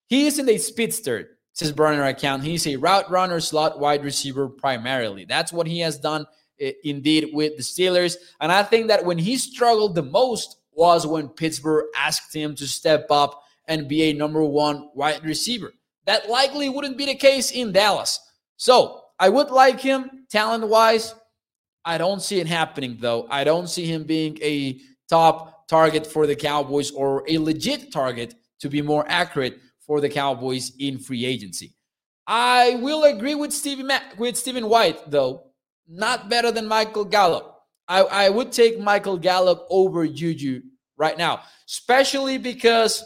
He 0.07 0.25
isn't 0.25 0.49
a 0.49 0.57
speedster, 0.57 1.37
says 1.53 1.71
burner 1.71 2.05
account. 2.05 2.43
He's 2.43 2.65
a 2.65 2.77
route 2.77 3.11
runner, 3.11 3.39
slot 3.39 3.79
wide 3.79 4.03
receiver 4.03 4.49
primarily. 4.49 5.25
That's 5.25 5.53
what 5.53 5.67
he 5.67 5.79
has 5.81 5.97
done 5.97 6.25
Eh, 6.61 6.73
indeed 6.83 7.31
with 7.33 7.57
the 7.57 7.63
Steelers. 7.63 8.15
And 8.39 8.51
I 8.51 8.63
think 8.63 8.87
that 8.87 9.03
when 9.03 9.17
he 9.17 9.35
struggled 9.37 9.95
the 9.95 10.03
most 10.03 10.57
was 10.73 11.07
when 11.07 11.27
Pittsburgh 11.27 11.85
asked 11.97 12.33
him 12.33 12.55
to 12.55 12.67
step 12.67 13.07
up 13.09 13.43
and 13.67 13.87
be 13.87 14.03
a 14.03 14.13
number 14.13 14.43
one 14.43 14.89
wide 14.93 15.23
receiver. 15.25 15.73
That 16.05 16.29
likely 16.29 16.69
wouldn't 16.69 16.97
be 16.97 17.05
the 17.05 17.15
case 17.15 17.51
in 17.51 17.71
Dallas. 17.71 18.19
So 18.57 19.01
I 19.19 19.29
would 19.29 19.49
like 19.49 19.79
him 19.79 20.25
talent 20.29 20.67
wise. 20.67 21.13
I 21.83 21.97
don't 21.97 22.21
see 22.21 22.39
it 22.39 22.47
happening 22.47 22.97
though. 22.99 23.27
I 23.29 23.43
don't 23.43 23.67
see 23.67 23.85
him 23.85 24.03
being 24.03 24.37
a 24.41 24.79
top 25.09 25.67
target 25.67 26.05
for 26.05 26.27
the 26.27 26.35
Cowboys 26.35 26.91
or 26.91 27.23
a 27.27 27.37
legit 27.37 27.91
target 27.91 28.35
to 28.59 28.69
be 28.69 28.81
more 28.81 29.05
accurate 29.07 29.59
for 29.79 29.99
the 29.99 30.09
Cowboys 30.09 30.73
in 30.79 30.99
free 30.99 31.25
agency. 31.25 31.73
I 32.27 32.75
will 32.81 33.03
agree 33.03 33.35
with 33.35 33.53
Mac- 33.79 34.19
with 34.19 34.37
Stephen 34.37 34.69
White 34.69 35.09
though. 35.09 35.50
Not 35.93 36.29
better 36.29 36.51
than 36.51 36.67
Michael 36.67 37.03
Gallup. 37.03 37.59
I, 37.85 38.03
I 38.03 38.29
would 38.29 38.53
take 38.53 38.79
Michael 38.79 39.17
Gallup 39.17 39.67
over 39.69 40.07
Juju 40.07 40.61
right 40.95 41.17
now, 41.17 41.41
especially 41.67 42.37
because 42.37 43.03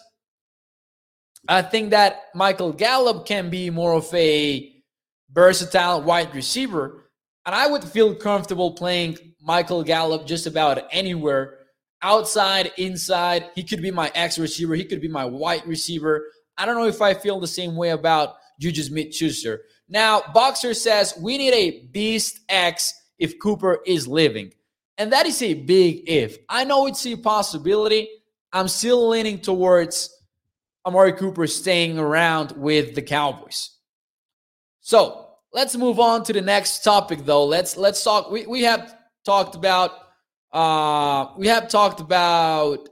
I 1.47 1.63
think 1.63 1.89
that 1.89 2.25
Michael 2.35 2.71
Gallup 2.71 3.25
can 3.25 3.49
be 3.49 3.71
more 3.71 3.93
of 3.93 4.13
a 4.13 4.71
versatile 5.31 6.03
wide 6.03 6.35
receiver. 6.35 7.09
And 7.47 7.55
I 7.55 7.65
would 7.67 7.83
feel 7.83 8.13
comfortable 8.13 8.73
playing 8.73 9.17
Michael 9.41 9.83
Gallup 9.83 10.27
just 10.27 10.45
about 10.45 10.83
anywhere 10.91 11.57
outside, 12.03 12.71
inside. 12.77 13.49
He 13.55 13.63
could 13.63 13.81
be 13.81 13.89
my 13.89 14.11
X 14.13 14.37
receiver, 14.37 14.75
he 14.75 14.85
could 14.85 15.01
be 15.01 15.07
my 15.07 15.25
white 15.25 15.65
receiver. 15.65 16.25
I 16.55 16.67
don't 16.67 16.75
know 16.75 16.87
if 16.87 17.01
I 17.01 17.15
feel 17.15 17.39
the 17.39 17.47
same 17.47 17.75
way 17.75 17.89
about 17.89 18.35
Juju 18.59 18.83
Smith 18.83 19.15
Schuster. 19.15 19.61
Now, 19.87 20.23
Boxer 20.33 20.73
says 20.73 21.13
we 21.19 21.37
need 21.37 21.53
a 21.53 21.85
Beast 21.87 22.39
X 22.49 22.93
if 23.19 23.39
Cooper 23.39 23.79
is 23.85 24.07
living. 24.07 24.51
And 24.97 25.11
that 25.11 25.25
is 25.25 25.41
a 25.41 25.53
big 25.53 26.03
if. 26.07 26.37
I 26.49 26.63
know 26.63 26.87
it's 26.87 27.05
a 27.05 27.15
possibility. 27.15 28.09
I'm 28.53 28.67
still 28.67 29.09
leaning 29.09 29.39
towards 29.39 30.09
Amari 30.85 31.13
Cooper 31.13 31.47
staying 31.47 31.99
around 31.99 32.53
with 32.53 32.95
the 32.95 33.01
Cowboys. 33.01 33.71
So 34.79 35.27
let's 35.51 35.75
move 35.75 35.99
on 35.99 36.23
to 36.25 36.33
the 36.33 36.41
next 36.41 36.83
topic 36.83 37.25
though. 37.25 37.45
Let's 37.45 37.75
let's 37.75 38.03
talk. 38.03 38.31
We, 38.31 38.45
we 38.45 38.63
have 38.63 38.95
talked 39.25 39.55
about 39.55 39.91
uh 40.53 41.27
we 41.37 41.47
have 41.47 41.67
talked 41.67 41.99
about 41.99 42.87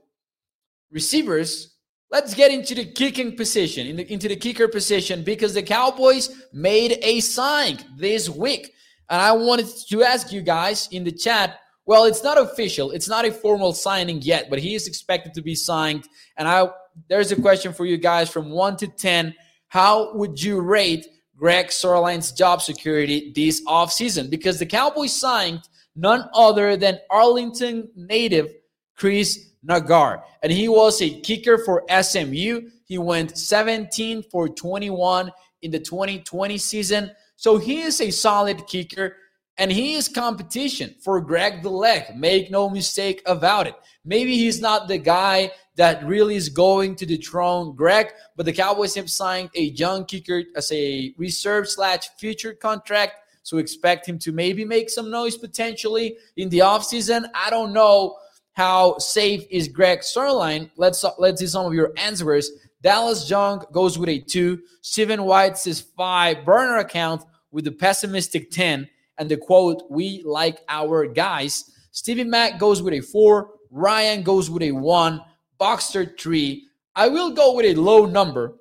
receivers. 0.91 1.72
Let's 2.13 2.35
get 2.35 2.51
into 2.51 2.75
the 2.75 2.85
kicking 2.85 3.35
position, 3.35 3.87
in 3.87 3.95
the, 3.95 4.13
into 4.13 4.27
the 4.27 4.35
kicker 4.35 4.67
position, 4.67 5.23
because 5.23 5.55
the 5.55 5.63
Cowboys 5.63 6.29
made 6.53 6.99
a 7.01 7.19
sign 7.21 7.79
this 7.97 8.29
week. 8.29 8.71
And 9.09 9.19
I 9.19 9.31
wanted 9.31 9.65
to 9.89 10.03
ask 10.03 10.31
you 10.31 10.43
guys 10.43 10.87
in 10.91 11.03
the 11.03 11.11
chat 11.11 11.59
well, 11.85 12.05
it's 12.05 12.23
not 12.23 12.39
official. 12.39 12.91
It's 12.91 13.09
not 13.09 13.25
a 13.25 13.31
formal 13.31 13.73
signing 13.73 14.21
yet, 14.21 14.49
but 14.49 14.59
he 14.59 14.75
is 14.75 14.87
expected 14.87 15.33
to 15.33 15.41
be 15.41 15.55
signed. 15.55 16.07
And 16.37 16.47
I 16.47 16.69
there's 17.09 17.31
a 17.31 17.41
question 17.41 17.73
for 17.73 17.85
you 17.85 17.97
guys 17.97 18.29
from 18.29 18.51
1 18.51 18.77
to 18.77 18.87
10. 18.87 19.33
How 19.69 20.13
would 20.13 20.41
you 20.41 20.61
rate 20.61 21.07
Greg 21.35 21.69
Zuerlein's 21.69 22.31
job 22.31 22.61
security 22.61 23.33
this 23.35 23.65
offseason? 23.65 24.29
Because 24.29 24.59
the 24.59 24.67
Cowboys 24.67 25.19
signed 25.19 25.67
none 25.95 26.29
other 26.35 26.77
than 26.77 26.99
Arlington 27.09 27.89
native 27.95 28.53
Chris 28.95 29.49
Naggar. 29.67 30.23
And 30.41 30.51
he 30.51 30.67
was 30.67 31.01
a 31.01 31.19
kicker 31.21 31.57
for 31.57 31.83
SMU. 32.01 32.69
He 32.85 32.97
went 32.97 33.37
17 33.37 34.23
for 34.31 34.49
21 34.49 35.31
in 35.61 35.71
the 35.71 35.79
2020 35.79 36.57
season. 36.57 37.11
So 37.35 37.57
he 37.57 37.81
is 37.81 38.01
a 38.01 38.11
solid 38.11 38.65
kicker. 38.67 39.17
And 39.57 39.71
he 39.71 39.93
is 39.93 40.09
competition 40.09 40.95
for 41.03 41.21
Greg 41.21 41.61
the 41.61 41.69
Leg. 41.69 42.15
Make 42.15 42.49
no 42.49 42.69
mistake 42.69 43.21
about 43.27 43.67
it. 43.67 43.75
Maybe 44.03 44.35
he's 44.35 44.59
not 44.59 44.87
the 44.87 44.97
guy 44.97 45.51
that 45.75 46.05
really 46.05 46.35
is 46.35 46.49
going 46.49 46.95
to 46.95 47.05
dethrone 47.05 47.75
Greg, 47.75 48.07
but 48.35 48.45
the 48.45 48.53
Cowboys 48.53 48.95
have 48.95 49.09
signed 49.09 49.49
a 49.55 49.63
young 49.63 50.05
kicker 50.05 50.43
as 50.55 50.71
a 50.71 51.13
reserve 51.17 51.69
slash 51.69 52.09
future 52.17 52.53
contract. 52.53 53.13
So 53.43 53.57
expect 53.57 54.07
him 54.07 54.17
to 54.19 54.31
maybe 54.31 54.65
make 54.65 54.89
some 54.89 55.11
noise 55.11 55.37
potentially 55.37 56.17
in 56.37 56.49
the 56.49 56.59
offseason. 56.59 57.25
I 57.35 57.49
don't 57.49 57.73
know 57.73 58.17
how 58.53 58.97
safe 58.97 59.45
is 59.49 59.67
Greg 59.67 59.99
Zuerlein. 59.99 60.69
Let's 60.77 61.03
let's 61.17 61.41
see 61.41 61.47
some 61.47 61.65
of 61.65 61.73
your 61.73 61.91
answers. 61.97 62.51
Dallas 62.81 63.29
Young 63.29 63.65
goes 63.71 63.97
with 63.97 64.09
a 64.09 64.19
two. 64.19 64.61
Stephen 64.81 65.23
White 65.23 65.57
says 65.57 65.81
five. 65.81 66.45
Burner 66.45 66.77
account 66.77 67.23
with 67.51 67.65
the 67.65 67.71
pessimistic 67.71 68.51
10 68.51 68.89
and 69.17 69.29
the 69.29 69.37
quote, 69.37 69.83
we 69.89 70.23
like 70.25 70.61
our 70.67 71.05
guys. 71.05 71.71
Stevie 71.91 72.23
Mack 72.23 72.59
goes 72.59 72.81
with 72.81 72.93
a 72.93 73.01
four. 73.01 73.51
Ryan 73.69 74.23
goes 74.23 74.49
with 74.49 74.63
a 74.63 74.71
one. 74.71 75.21
Boxer 75.57 76.05
three. 76.17 76.67
I 76.95 77.07
will 77.07 77.31
go 77.31 77.55
with 77.55 77.65
a 77.65 77.79
low 77.79 78.05
number. 78.05 78.55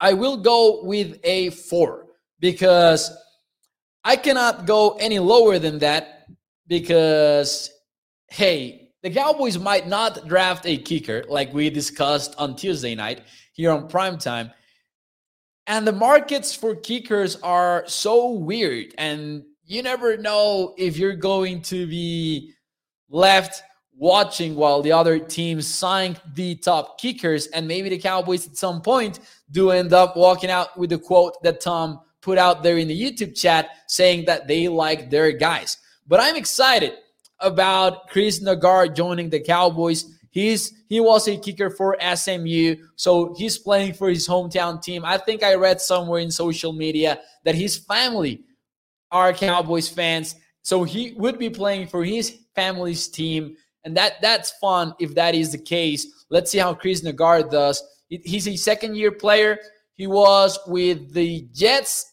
I 0.00 0.12
will 0.12 0.36
go 0.36 0.82
with 0.82 1.18
a 1.24 1.50
four 1.50 2.06
because 2.40 3.16
I 4.04 4.16
cannot 4.16 4.66
go 4.66 4.96
any 5.00 5.18
lower 5.18 5.58
than 5.58 5.78
that 5.78 6.26
because, 6.66 7.70
hey, 8.28 8.90
the 9.02 9.10
Cowboys 9.10 9.58
might 9.58 9.86
not 9.86 10.26
draft 10.26 10.66
a 10.66 10.76
kicker 10.76 11.24
like 11.28 11.52
we 11.52 11.70
discussed 11.70 12.34
on 12.38 12.56
Tuesday 12.56 12.94
night 12.94 13.22
here 13.52 13.70
on 13.70 13.88
primetime. 13.88 14.52
And 15.66 15.86
the 15.86 15.92
markets 15.92 16.54
for 16.54 16.74
kickers 16.74 17.36
are 17.36 17.84
so 17.86 18.30
weird. 18.30 18.94
And 18.98 19.44
you 19.64 19.82
never 19.82 20.16
know 20.16 20.74
if 20.78 20.96
you're 20.96 21.16
going 21.16 21.62
to 21.62 21.86
be 21.86 22.52
left 23.08 23.62
watching 23.96 24.54
while 24.54 24.82
the 24.82 24.92
other 24.92 25.18
teams 25.18 25.66
sign 25.66 26.16
the 26.34 26.56
top 26.56 27.00
kickers. 27.00 27.46
And 27.48 27.66
maybe 27.66 27.88
the 27.88 27.98
Cowboys 27.98 28.46
at 28.46 28.56
some 28.56 28.80
point 28.80 29.20
do 29.50 29.70
end 29.70 29.92
up 29.92 30.16
walking 30.16 30.50
out 30.50 30.76
with 30.78 30.90
the 30.90 30.98
quote 30.98 31.42
that 31.42 31.60
Tom 31.60 32.00
put 32.20 32.38
out 32.38 32.62
there 32.62 32.78
in 32.78 32.88
the 32.88 33.00
YouTube 33.00 33.36
chat 33.36 33.70
saying 33.88 34.24
that 34.26 34.46
they 34.48 34.68
like 34.68 35.10
their 35.10 35.32
guys. 35.32 35.78
But 36.06 36.20
I'm 36.20 36.36
excited 36.36 36.94
about 37.40 38.08
Chris 38.08 38.40
Naggar 38.42 38.94
joining 38.94 39.30
the 39.30 39.40
Cowboys. 39.40 40.04
He's 40.30 40.72
he 40.88 41.00
was 41.00 41.28
a 41.28 41.36
kicker 41.36 41.70
for 41.70 41.96
SMU, 42.14 42.76
so 42.96 43.34
he's 43.38 43.58
playing 43.58 43.94
for 43.94 44.08
his 44.08 44.28
hometown 44.28 44.82
team. 44.82 45.04
I 45.04 45.18
think 45.18 45.42
I 45.42 45.54
read 45.54 45.80
somewhere 45.80 46.20
in 46.20 46.30
social 46.30 46.72
media 46.72 47.20
that 47.44 47.54
his 47.54 47.78
family 47.78 48.44
are 49.10 49.32
Cowboys 49.32 49.88
fans, 49.88 50.34
so 50.62 50.84
he 50.84 51.14
would 51.16 51.38
be 51.38 51.48
playing 51.48 51.86
for 51.86 52.04
his 52.04 52.38
family's 52.54 53.08
team, 53.08 53.56
and 53.84 53.96
that 53.96 54.20
that's 54.20 54.50
fun 54.60 54.94
if 55.00 55.14
that 55.14 55.34
is 55.34 55.52
the 55.52 55.58
case. 55.58 56.06
Let's 56.28 56.50
see 56.50 56.58
how 56.58 56.74
Chris 56.74 57.02
Naggar 57.02 57.50
does. 57.50 57.82
He's 58.08 58.46
a 58.46 58.56
second 58.56 58.96
year 58.96 59.12
player. 59.12 59.58
He 59.94 60.06
was 60.06 60.58
with 60.66 61.14
the 61.14 61.48
Jets, 61.54 62.12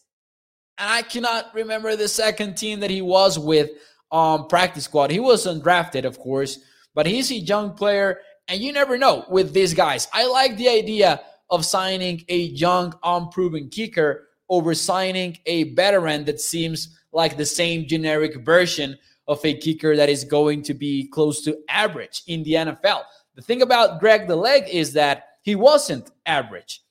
and 0.78 0.90
I 0.90 1.02
cannot 1.02 1.54
remember 1.54 1.94
the 1.94 2.08
second 2.08 2.54
team 2.54 2.80
that 2.80 2.90
he 2.90 3.02
was 3.02 3.38
with 3.38 3.70
um, 4.14 4.46
practice 4.46 4.84
squad. 4.84 5.10
He 5.10 5.18
was 5.18 5.44
undrafted, 5.44 6.04
of 6.04 6.18
course, 6.20 6.60
but 6.94 7.04
he's 7.04 7.32
a 7.32 7.34
young 7.34 7.72
player, 7.72 8.20
and 8.46 8.60
you 8.60 8.72
never 8.72 8.96
know 8.96 9.24
with 9.28 9.52
these 9.52 9.74
guys. 9.74 10.06
I 10.12 10.26
like 10.26 10.56
the 10.56 10.68
idea 10.68 11.20
of 11.50 11.66
signing 11.66 12.24
a 12.28 12.38
young, 12.38 12.94
unproven 13.02 13.68
kicker 13.68 14.28
over 14.48 14.72
signing 14.74 15.38
a 15.46 15.74
veteran 15.74 16.24
that 16.26 16.40
seems 16.40 16.96
like 17.12 17.36
the 17.36 17.44
same 17.44 17.88
generic 17.88 18.36
version 18.36 18.96
of 19.26 19.44
a 19.44 19.54
kicker 19.54 19.96
that 19.96 20.08
is 20.08 20.22
going 20.22 20.62
to 20.62 20.74
be 20.74 21.08
close 21.08 21.42
to 21.42 21.58
average 21.68 22.22
in 22.28 22.44
the 22.44 22.52
NFL. 22.52 23.02
The 23.34 23.42
thing 23.42 23.62
about 23.62 23.98
Greg 23.98 24.28
the 24.28 24.36
Leg 24.36 24.68
is 24.68 24.92
that 24.92 25.28
he 25.42 25.56
wasn't 25.56 26.10
average 26.24 26.82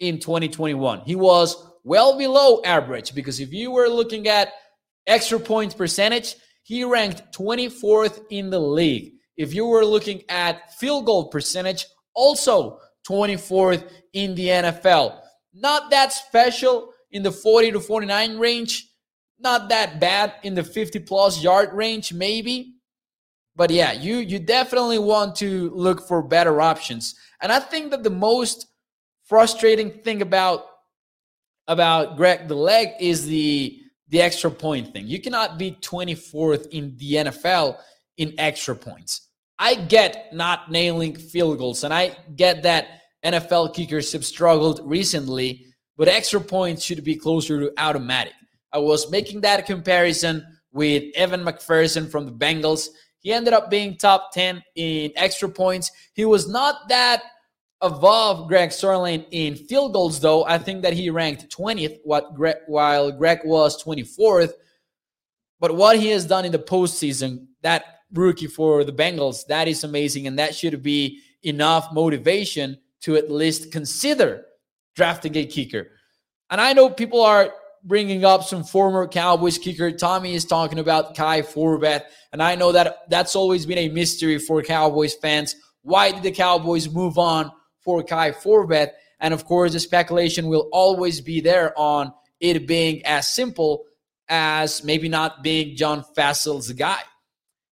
in 0.00 0.18
2021. 0.18 1.00
He 1.00 1.14
was 1.14 1.70
well 1.84 2.18
below 2.18 2.62
average 2.64 3.14
because 3.14 3.38
if 3.38 3.52
you 3.52 3.70
were 3.70 3.88
looking 3.88 4.26
at 4.26 4.52
extra 5.06 5.38
points 5.38 5.74
percentage, 5.74 6.36
he 6.68 6.84
ranked 6.84 7.32
24th 7.32 8.20
in 8.28 8.50
the 8.50 8.58
league. 8.58 9.14
If 9.38 9.54
you 9.54 9.64
were 9.64 9.86
looking 9.86 10.22
at 10.28 10.74
field 10.74 11.06
goal 11.06 11.30
percentage, 11.30 11.86
also 12.14 12.78
24th 13.08 13.90
in 14.12 14.34
the 14.34 14.48
NFL. 14.48 15.18
Not 15.54 15.90
that 15.90 16.12
special 16.12 16.92
in 17.10 17.22
the 17.22 17.32
40 17.32 17.72
to 17.72 17.80
49 17.80 18.36
range. 18.36 18.86
Not 19.38 19.70
that 19.70 19.98
bad 19.98 20.34
in 20.42 20.54
the 20.54 20.62
50 20.62 20.98
plus 20.98 21.42
yard 21.42 21.72
range, 21.72 22.12
maybe. 22.12 22.74
But 23.56 23.70
yeah, 23.70 23.92
you 23.92 24.18
you 24.18 24.38
definitely 24.38 24.98
want 24.98 25.36
to 25.36 25.70
look 25.70 26.06
for 26.06 26.22
better 26.22 26.60
options. 26.60 27.14
And 27.40 27.50
I 27.50 27.60
think 27.60 27.92
that 27.92 28.02
the 28.02 28.10
most 28.10 28.66
frustrating 29.24 30.02
thing 30.02 30.20
about 30.20 30.66
about 31.66 32.18
Greg 32.18 32.46
the 32.46 32.54
leg 32.54 32.90
is 33.00 33.24
the 33.24 33.80
the 34.08 34.20
extra 34.20 34.50
point 34.50 34.92
thing. 34.92 35.06
You 35.06 35.20
cannot 35.20 35.58
be 35.58 35.72
24th 35.72 36.68
in 36.70 36.96
the 36.96 37.14
NFL 37.14 37.78
in 38.16 38.34
extra 38.38 38.74
points. 38.74 39.28
I 39.58 39.74
get 39.74 40.32
not 40.32 40.70
nailing 40.70 41.16
field 41.16 41.58
goals, 41.58 41.84
and 41.84 41.92
I 41.92 42.16
get 42.36 42.62
that 42.62 43.00
NFL 43.24 43.74
kickers 43.74 44.12
have 44.12 44.24
struggled 44.24 44.80
recently, 44.84 45.66
but 45.96 46.08
extra 46.08 46.40
points 46.40 46.84
should 46.84 47.02
be 47.02 47.16
closer 47.16 47.58
to 47.60 47.72
automatic. 47.78 48.34
I 48.72 48.78
was 48.78 49.10
making 49.10 49.40
that 49.40 49.66
comparison 49.66 50.44
with 50.72 51.04
Evan 51.16 51.42
McPherson 51.42 52.10
from 52.10 52.26
the 52.26 52.32
Bengals. 52.32 52.88
He 53.20 53.32
ended 53.32 53.52
up 53.52 53.70
being 53.70 53.96
top 53.96 54.30
10 54.32 54.62
in 54.76 55.10
extra 55.16 55.48
points. 55.48 55.90
He 56.14 56.24
was 56.24 56.48
not 56.48 56.88
that 56.88 57.22
above 57.80 58.48
Greg 58.48 58.70
Zuerlein 58.70 59.26
in 59.30 59.54
field 59.54 59.92
goals, 59.92 60.20
though. 60.20 60.44
I 60.44 60.58
think 60.58 60.82
that 60.82 60.92
he 60.92 61.10
ranked 61.10 61.48
20th, 61.56 61.98
what 62.04 62.32
while 62.66 63.12
Greg 63.12 63.40
was 63.44 63.82
24th. 63.82 64.52
But 65.60 65.76
what 65.76 65.98
he 65.98 66.08
has 66.08 66.24
done 66.24 66.44
in 66.44 66.52
the 66.52 66.58
postseason, 66.58 67.46
that 67.62 67.84
rookie 68.12 68.46
for 68.46 68.84
the 68.84 68.92
Bengals, 68.92 69.46
that 69.46 69.68
is 69.68 69.84
amazing. 69.84 70.26
And 70.26 70.38
that 70.38 70.54
should 70.54 70.82
be 70.82 71.20
enough 71.42 71.92
motivation 71.92 72.78
to 73.00 73.16
at 73.16 73.30
least 73.30 73.72
consider 73.72 74.44
drafting 74.94 75.36
a 75.36 75.46
kicker. 75.46 75.88
And 76.50 76.60
I 76.60 76.72
know 76.72 76.90
people 76.90 77.22
are 77.22 77.52
bringing 77.84 78.24
up 78.24 78.42
some 78.42 78.64
former 78.64 79.06
Cowboys 79.06 79.58
kicker. 79.58 79.92
Tommy 79.92 80.34
is 80.34 80.44
talking 80.44 80.78
about 80.78 81.14
Kai 81.14 81.42
Forbath. 81.42 82.02
And 82.32 82.42
I 82.42 82.54
know 82.54 82.72
that 82.72 83.08
that's 83.08 83.36
always 83.36 83.66
been 83.66 83.78
a 83.78 83.88
mystery 83.88 84.38
for 84.38 84.62
Cowboys 84.62 85.14
fans. 85.14 85.54
Why 85.82 86.10
did 86.10 86.22
the 86.22 86.32
Cowboys 86.32 86.88
move 86.88 87.18
on 87.18 87.52
for 87.88 88.02
Kai 88.02 88.32
Forbath. 88.32 88.90
And 89.18 89.32
of 89.32 89.46
course, 89.46 89.72
the 89.72 89.80
speculation 89.80 90.48
will 90.48 90.68
always 90.72 91.22
be 91.22 91.40
there 91.40 91.72
on 91.74 92.12
it 92.38 92.66
being 92.66 93.00
as 93.06 93.30
simple 93.30 93.86
as 94.28 94.84
maybe 94.84 95.08
not 95.08 95.42
being 95.42 95.74
John 95.74 96.04
Fassel's 96.14 96.70
guy. 96.72 97.00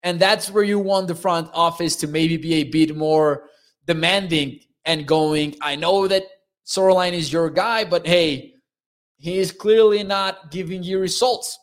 And 0.02 0.20
that's 0.20 0.50
where 0.50 0.64
you 0.64 0.80
want 0.80 1.10
the 1.10 1.14
front 1.14 1.52
office 1.54 1.96
to 1.98 2.08
maybe 2.08 2.38
be 2.38 2.56
a 2.56 2.64
bit 2.64 2.98
more 2.98 3.44
demanding 3.86 4.62
and 4.84 5.08
going, 5.08 5.56
I 5.62 5.76
know 5.76 6.08
that 6.08 6.24
Zuerlein 6.66 7.14
is 7.14 7.32
your 7.32 7.52
guy, 7.52 7.84
but 7.84 8.08
hey, 8.08 8.56
he 9.18 9.38
is 9.38 9.52
clearly 9.52 10.02
not 10.02 10.50
giving 10.50 10.82
you 10.82 10.98
results. 10.98 11.60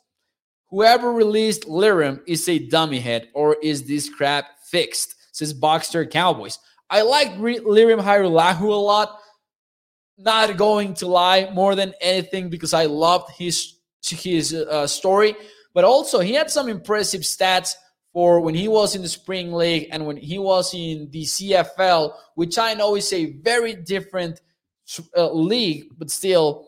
Whoever 0.70 1.12
released 1.12 1.64
Lirim 1.64 2.20
is 2.28 2.48
a 2.48 2.60
dummy 2.60 3.00
head, 3.00 3.26
or 3.34 3.56
is 3.60 3.88
this 3.88 4.08
crap 4.08 4.44
fixed? 4.70 5.16
Says 5.32 5.52
Boxster 5.52 6.08
Cowboys. 6.08 6.60
I 6.88 7.02
like 7.02 7.32
Lirim 7.36 8.00
Hajrullahu 8.00 8.60
a 8.60 8.74
lot. 8.74 9.18
Not 10.18 10.56
going 10.56 10.94
to 10.94 11.06
lie, 11.06 11.50
more 11.52 11.74
than 11.74 11.92
anything, 12.00 12.48
because 12.48 12.72
I 12.72 12.86
loved 12.86 13.32
his 13.36 13.74
his 14.02 14.54
uh, 14.54 14.86
story. 14.86 15.36
But 15.74 15.84
also, 15.84 16.20
he 16.20 16.32
had 16.32 16.50
some 16.50 16.68
impressive 16.68 17.22
stats 17.22 17.74
for 18.14 18.40
when 18.40 18.54
he 18.54 18.66
was 18.66 18.94
in 18.96 19.02
the 19.02 19.08
spring 19.08 19.52
league 19.52 19.88
and 19.92 20.06
when 20.06 20.16
he 20.16 20.38
was 20.38 20.72
in 20.72 21.10
the 21.10 21.24
CFL, 21.24 22.14
which 22.34 22.56
I 22.56 22.72
know 22.72 22.96
is 22.96 23.12
a 23.12 23.32
very 23.42 23.74
different 23.74 24.40
uh, 25.14 25.30
league, 25.32 25.88
but 25.98 26.10
still, 26.10 26.66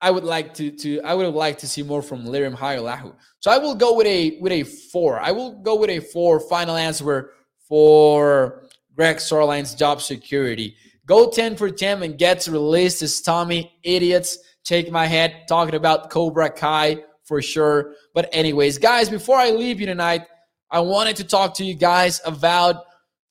I 0.00 0.12
would 0.12 0.22
like 0.22 0.54
to 0.54 0.70
to 0.70 1.00
I 1.00 1.14
would 1.14 1.34
liked 1.34 1.60
to 1.60 1.66
see 1.66 1.82
more 1.82 2.02
from 2.02 2.24
Lirim 2.24 2.56
Hajrullahu. 2.56 3.16
So 3.40 3.50
I 3.50 3.58
will 3.58 3.74
go 3.74 3.96
with 3.96 4.06
a 4.06 4.38
with 4.40 4.52
a 4.52 4.62
four. 4.62 5.18
I 5.18 5.32
will 5.32 5.60
go 5.60 5.74
with 5.74 5.90
a 5.90 5.98
four. 5.98 6.38
Final 6.38 6.76
answer 6.76 7.32
for 7.68 8.67
Greg 8.98 9.18
Zuerlein's 9.18 9.76
job 9.76 10.02
security. 10.02 10.74
Go 11.06 11.30
10 11.30 11.54
for 11.54 11.70
10 11.70 12.02
and 12.02 12.18
gets 12.18 12.48
released 12.48 13.00
is 13.00 13.20
Tommy. 13.20 13.72
Idiots. 13.84 14.38
Shake 14.66 14.90
my 14.90 15.06
head 15.06 15.44
talking 15.48 15.76
about 15.76 16.10
Cobra 16.10 16.50
Kai 16.50 17.04
for 17.22 17.40
sure. 17.40 17.94
But, 18.12 18.28
anyways, 18.32 18.76
guys, 18.78 19.08
before 19.08 19.36
I 19.36 19.50
leave 19.50 19.78
you 19.80 19.86
tonight, 19.86 20.22
I 20.68 20.80
wanted 20.80 21.14
to 21.16 21.24
talk 21.24 21.54
to 21.54 21.64
you 21.64 21.74
guys 21.74 22.20
about 22.24 22.86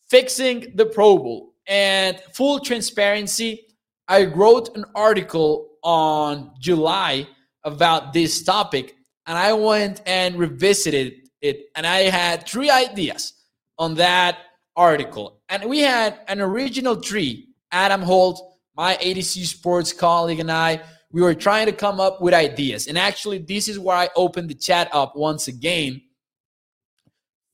fixing 0.10 0.71
the 0.75 0.86
Pro 0.86 1.17
Bowl. 1.17 1.53
And 1.67 2.17
full 2.34 2.62
transparency, 2.62 3.67
I 4.08 4.23
wrote 4.23 4.73
an 4.77 4.86
article 4.95 5.71
on 5.84 6.53
July 6.62 7.27
about 7.65 8.13
this 8.13 8.41
topic, 8.41 8.95
and 9.25 9.38
I 9.38 9.51
went 9.51 10.01
and 10.06 10.38
revisited 10.38 11.27
it, 11.41 11.65
and 11.75 11.86
I 11.86 12.03
had 12.03 12.47
three 12.47 12.69
ideas 12.69 13.34
on 13.77 13.95
that 13.95 14.38
article. 14.77 15.41
And 15.49 15.65
we 15.65 15.79
had 15.79 16.19
an 16.27 16.39
original 16.39 16.95
tree. 16.95 17.49
Adam 17.71 18.01
Holt, 18.01 18.59
my 18.77 18.97
A 19.01 19.13
to 19.15 19.21
Z 19.21 19.43
Sports 19.43 19.91
colleague, 19.91 20.39
and 20.39 20.51
I, 20.51 20.81
we 21.11 21.21
were 21.21 21.33
trying 21.33 21.65
to 21.65 21.73
come 21.73 21.99
up 21.99 22.21
with 22.21 22.33
ideas. 22.33 22.87
And 22.87 22.97
actually, 22.97 23.39
this 23.39 23.67
is 23.67 23.77
where 23.79 23.97
I 23.97 24.09
opened 24.15 24.49
the 24.49 24.55
chat 24.55 24.89
up 24.93 25.15
once 25.15 25.49
again 25.49 26.01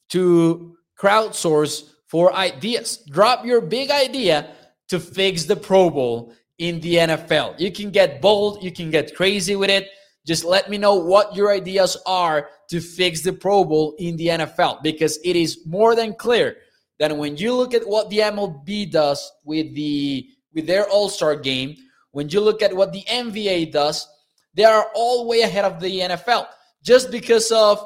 to 0.09 0.75
crowdsource 0.99 1.89
for 2.07 2.33
ideas. 2.33 2.97
Drop 3.09 3.45
your 3.45 3.62
big 3.62 3.89
idea 3.89 4.49
to 4.89 4.99
fix 4.99 5.45
the 5.45 5.55
Pro 5.55 5.89
Bowl 5.89 6.33
in 6.59 6.79
the 6.81 6.95
NFL. 6.95 7.59
You 7.59 7.71
can 7.71 7.89
get 7.89 8.21
bold, 8.21 8.63
you 8.63 8.71
can 8.71 8.91
get 8.91 9.15
crazy 9.15 9.55
with 9.55 9.71
it. 9.71 9.89
Just 10.25 10.45
let 10.45 10.69
me 10.69 10.77
know 10.77 10.95
what 10.95 11.36
your 11.36 11.51
ideas 11.51 11.97
are 12.05 12.49
to 12.69 12.79
fix 12.79 13.21
the 13.21 13.33
Pro 13.33 13.65
Bowl 13.65 13.95
in 13.97 14.15
the 14.15 14.27
NFL 14.27 14.83
because 14.83 15.17
it 15.23 15.36
is 15.36 15.65
more 15.65 15.95
than 15.95 16.13
clear 16.13 16.57
that 16.99 17.15
when 17.15 17.38
you 17.38 17.53
look 17.56 17.73
at 17.73 17.88
what 17.88 18.10
the 18.10 18.19
MLB 18.19 18.91
does 18.91 19.32
with 19.43 19.73
the 19.75 20.27
with 20.53 20.67
their 20.67 20.88
All-Star 20.88 21.36
game, 21.36 21.75
when 22.12 22.29
you 22.29 22.39
look 22.39 22.62
at 22.62 22.75
what 22.75 22.93
the 22.93 23.03
NBA 23.10 23.71
does, 23.71 24.08
they 24.53 24.63
are 24.63 24.88
all 24.93 25.27
way 25.27 25.41
ahead 25.41 25.65
of 25.65 25.79
the 25.79 25.99
NFL 25.99 26.47
just 26.84 27.10
because 27.10 27.51
of 27.51 27.86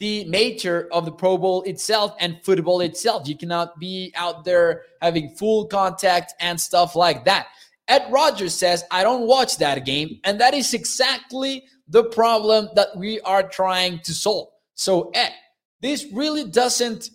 the 0.00 0.24
nature 0.24 0.88
of 0.92 1.04
the 1.04 1.12
Pro 1.12 1.36
Bowl 1.38 1.62
itself 1.62 2.14
and 2.18 2.40
football 2.42 2.80
itself. 2.80 3.28
You 3.28 3.36
cannot 3.36 3.78
be 3.78 4.12
out 4.16 4.44
there 4.44 4.82
having 5.00 5.36
full 5.36 5.66
contact 5.66 6.34
and 6.40 6.60
stuff 6.60 6.96
like 6.96 7.24
that. 7.26 7.48
Ed 7.86 8.06
Rogers 8.10 8.54
says, 8.54 8.82
I 8.90 9.02
don't 9.02 9.26
watch 9.26 9.58
that 9.58 9.84
game. 9.84 10.20
And 10.24 10.40
that 10.40 10.54
is 10.54 10.74
exactly 10.74 11.64
the 11.88 12.04
problem 12.04 12.68
that 12.76 12.96
we 12.96 13.20
are 13.20 13.42
trying 13.42 13.98
to 14.00 14.14
solve. 14.14 14.48
So, 14.74 15.10
Ed, 15.10 15.32
this 15.82 16.06
really 16.12 16.44
doesn't 16.44 17.10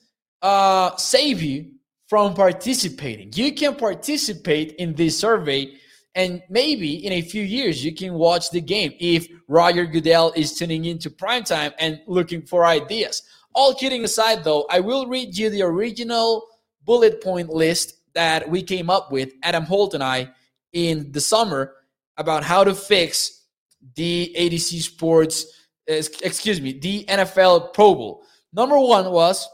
uh, 0.46 0.96
save 0.98 1.42
you 1.42 1.72
from 2.08 2.36
participating. 2.36 3.32
You 3.34 3.52
can 3.52 3.76
participate 3.76 4.74
in 4.74 4.94
this 4.94 5.18
survey 5.18 5.74
and 6.14 6.44
maybe 6.50 7.06
in 7.06 7.14
a 7.14 7.22
few 7.22 7.44
years, 7.44 7.84
you 7.84 7.94
can 7.94 8.14
watch 8.14 8.52
the 8.52 8.62
game 8.62 8.94
if 9.00 9.28
Roger 9.50 9.86
Goodell 9.86 10.32
is 10.36 10.54
tuning 10.54 10.86
into 10.86 11.10
primetime 11.10 11.74
and 11.80 12.00
looking 12.08 12.44
for 12.44 12.64
ideas. 12.66 13.24
All 13.54 13.74
kidding 13.74 14.04
aside, 14.04 14.44
though, 14.44 14.66
I 14.70 14.80
will 14.80 15.08
read 15.08 15.36
you 15.36 15.50
the 15.50 15.64
original 15.64 16.48
bullet 16.86 17.22
point 17.22 17.50
list 17.50 17.96
that 18.14 18.48
we 18.48 18.62
came 18.62 18.90
up 18.90 19.12
with, 19.12 19.34
Adam 19.42 19.64
Holt 19.64 19.94
and 19.94 20.04
I, 20.04 20.30
in 20.72 21.12
the 21.12 21.20
summer 21.20 21.74
about 22.18 22.44
how 22.44 22.64
to 22.64 22.76
fix 22.76 23.48
the 23.96 24.32
A 24.38 24.48
to 24.50 24.58
Z 24.58 24.80
Sports, 24.80 25.48
excuse 25.88 26.62
me, 26.62 26.80
the 26.80 27.04
NFL 27.06 27.74
Pro 27.74 27.96
Bowl. 27.96 28.24
Number 28.54 28.80
one 28.80 29.12
was, 29.12 29.50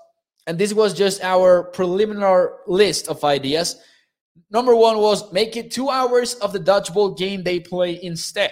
and 0.48 0.58
this 0.58 0.74
was 0.74 0.94
just 0.94 1.24
our 1.24 1.64
preliminary 1.64 2.50
list 2.68 3.08
of 3.08 3.24
ideas 3.24 3.80
Number 4.50 4.76
one 4.76 4.98
was 4.98 5.32
make 5.32 5.56
it 5.56 5.72
two 5.72 5.90
hours 5.90 6.36
of 6.36 6.52
the 6.52 6.60
dodgeball 6.60 7.18
game 7.18 7.44
they 7.44 7.60
play 7.60 8.02
instead. 8.04 8.52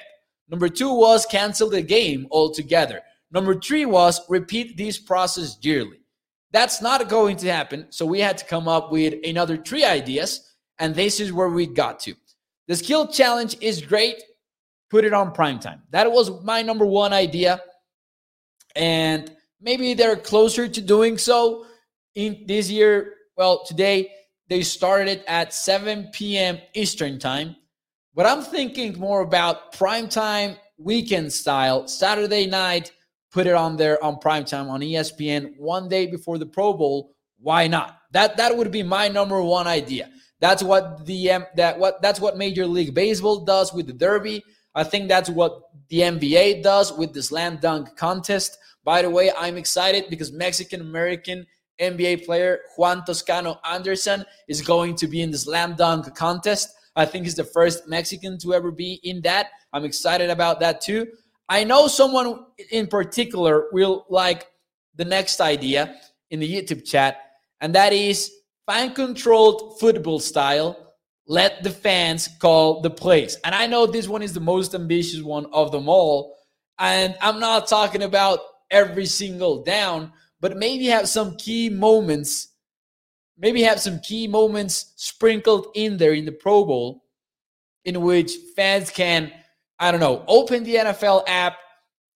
Number 0.50 0.70
two 0.70 0.94
was 0.94 1.26
cancel 1.26 1.70
the 1.70 1.82
game 1.82 2.28
altogether. 2.32 3.02
Number 3.32 3.60
three 3.60 3.86
was 3.86 4.22
repeat 4.30 4.78
this 4.78 4.98
process 4.98 5.58
yearly. 5.62 6.00
That's 6.52 6.82
not 6.82 7.10
going 7.10 7.38
to 7.38 7.52
happen. 7.52 7.88
So 7.92 8.06
we 8.06 8.20
had 8.20 8.38
to 8.40 8.46
come 8.46 8.68
up 8.68 8.92
with 8.92 9.14
another 9.24 9.58
three 9.58 9.86
ideas, 9.86 10.56
and 10.80 10.96
this 10.96 11.20
is 11.20 11.32
where 11.32 11.50
we 11.50 11.68
got 11.68 12.00
to. 12.02 12.16
The 12.68 12.76
skill 12.76 13.08
challenge 13.08 13.58
is 13.62 13.82
great. 13.82 14.24
Put 14.90 15.06
it 15.06 15.14
on 15.14 15.34
prime 15.34 15.60
time. 15.60 15.84
That 15.92 16.12
was 16.12 16.44
my 16.44 16.64
number 16.64 16.86
one 16.86 17.14
idea. 17.14 17.62
And 18.76 19.32
maybe 19.62 19.94
they're 19.94 20.16
closer 20.16 20.68
to 20.68 20.82
doing 20.82 21.18
so 21.18 21.66
in 22.16 22.46
this 22.48 22.70
year. 22.70 23.14
Well, 23.36 23.64
today 23.66 24.12
they 24.48 24.62
started 24.62 25.24
at 25.28 25.54
7 25.54 26.10
p.m. 26.12 26.60
Eastern 26.74 27.20
time. 27.20 27.56
But 28.16 28.26
I'm 28.26 28.42
thinking 28.42 28.98
more 29.00 29.22
about 29.22 29.74
prime 29.74 30.10
time 30.10 30.58
weekend 30.78 31.32
style, 31.32 31.88
Saturday 31.88 32.48
night, 32.48 32.92
put 33.32 33.48
it 33.48 33.54
on 33.54 33.78
there 33.78 34.04
on 34.04 34.18
prime 34.18 34.46
time 34.46 34.70
on 34.70 34.82
ESPN 34.82 35.58
one 35.58 35.88
day 35.88 36.08
before 36.08 36.38
the 36.38 36.46
Pro 36.46 36.74
Bowl. 36.74 37.16
Why 37.40 37.68
not? 37.68 38.00
That 38.12 38.38
that 38.38 38.58
would 38.58 38.72
be 38.72 38.84
my 38.84 39.08
number 39.08 39.42
one 39.42 39.68
idea. 39.68 40.10
That's 40.40 40.64
what 40.64 41.06
the 41.06 41.32
um, 41.32 41.46
that 41.56 41.78
what 41.78 42.02
that's 42.02 42.20
what 42.20 42.38
Major 42.38 42.66
League 42.66 42.94
Baseball 42.94 43.46
does 43.46 43.74
with 43.74 43.88
the 43.88 43.94
Derby. 43.94 44.44
I 44.74 44.84
think 44.84 45.08
that's 45.08 45.30
what 45.30 45.62
the 45.90 46.00
NBA 46.00 46.64
does 46.64 46.92
with 46.94 47.14
the 47.14 47.22
slam 47.22 47.58
dunk 47.58 47.96
contest. 47.96 48.58
By 48.84 49.02
the 49.02 49.10
way, 49.10 49.32
I'm 49.38 49.58
excited 49.58 50.06
because 50.10 50.32
Mexican 50.32 50.82
American 50.82 51.46
NBA 51.80 52.26
player 52.26 52.60
Juan 52.78 53.04
Toscano 53.06 53.60
Anderson 53.66 54.26
is 54.48 54.62
going 54.62 54.96
to 54.96 55.08
be 55.08 55.22
in 55.22 55.32
the 55.32 55.38
slam 55.38 55.76
dunk 55.76 56.14
contest. 56.16 56.70
I 56.96 57.06
think 57.06 57.26
he's 57.26 57.36
the 57.36 57.44
first 57.44 57.88
Mexican 57.88 58.38
to 58.40 58.54
ever 58.54 58.72
be 58.72 59.00
in 59.04 59.22
that. 59.22 59.48
I'm 59.72 59.86
excited 59.86 60.30
about 60.30 60.60
that 60.60 60.82
too. 60.82 61.08
I 61.48 61.64
know 61.64 61.88
someone 61.88 62.46
in 62.72 62.88
particular 62.88 63.68
will 63.72 64.06
like 64.10 64.48
the 64.96 65.06
next 65.06 65.42
idea 65.42 65.96
in 66.30 66.40
the 66.40 66.54
YouTube 66.54 66.86
chat, 66.86 67.18
and 67.62 67.74
that 67.76 67.94
is 67.94 68.32
fan 68.68 68.94
controlled 68.94 69.80
football 69.80 70.20
style. 70.20 70.94
Let 71.26 71.64
the 71.64 71.70
fans 71.70 72.28
call 72.40 72.82
the 72.82 72.90
plays. 72.90 73.38
And 73.44 73.54
I 73.54 73.68
know 73.68 73.86
this 73.86 74.08
one 74.08 74.24
is 74.24 74.34
the 74.34 74.40
most 74.40 74.74
ambitious 74.74 75.22
one 75.22 75.46
of 75.54 75.72
them 75.72 75.88
all. 75.88 76.36
And 76.80 77.16
I'm 77.22 77.40
not 77.40 77.68
talking 77.68 78.04
about 78.04 78.40
every 78.72 79.06
single 79.06 79.64
down, 79.64 80.12
but 80.40 80.58
maybe 80.58 80.86
have 80.86 81.08
some 81.08 81.36
key 81.38 81.70
moments, 81.70 82.50
maybe 83.38 83.64
have 83.64 83.80
some 83.80 84.00
key 84.00 84.28
moments 84.28 84.94
sprinkled 84.96 85.68
in 85.76 85.98
there 85.98 86.14
in 86.14 86.26
the 86.26 86.32
Pro 86.32 86.66
Bowl 86.66 87.04
in 87.86 88.02
which 88.02 88.34
fans 88.56 88.90
can, 88.90 89.32
I 89.80 89.92
don't 89.92 90.00
know, 90.00 90.24
open 90.28 90.64
the 90.64 90.76
NFL 90.76 91.24
app 91.28 91.58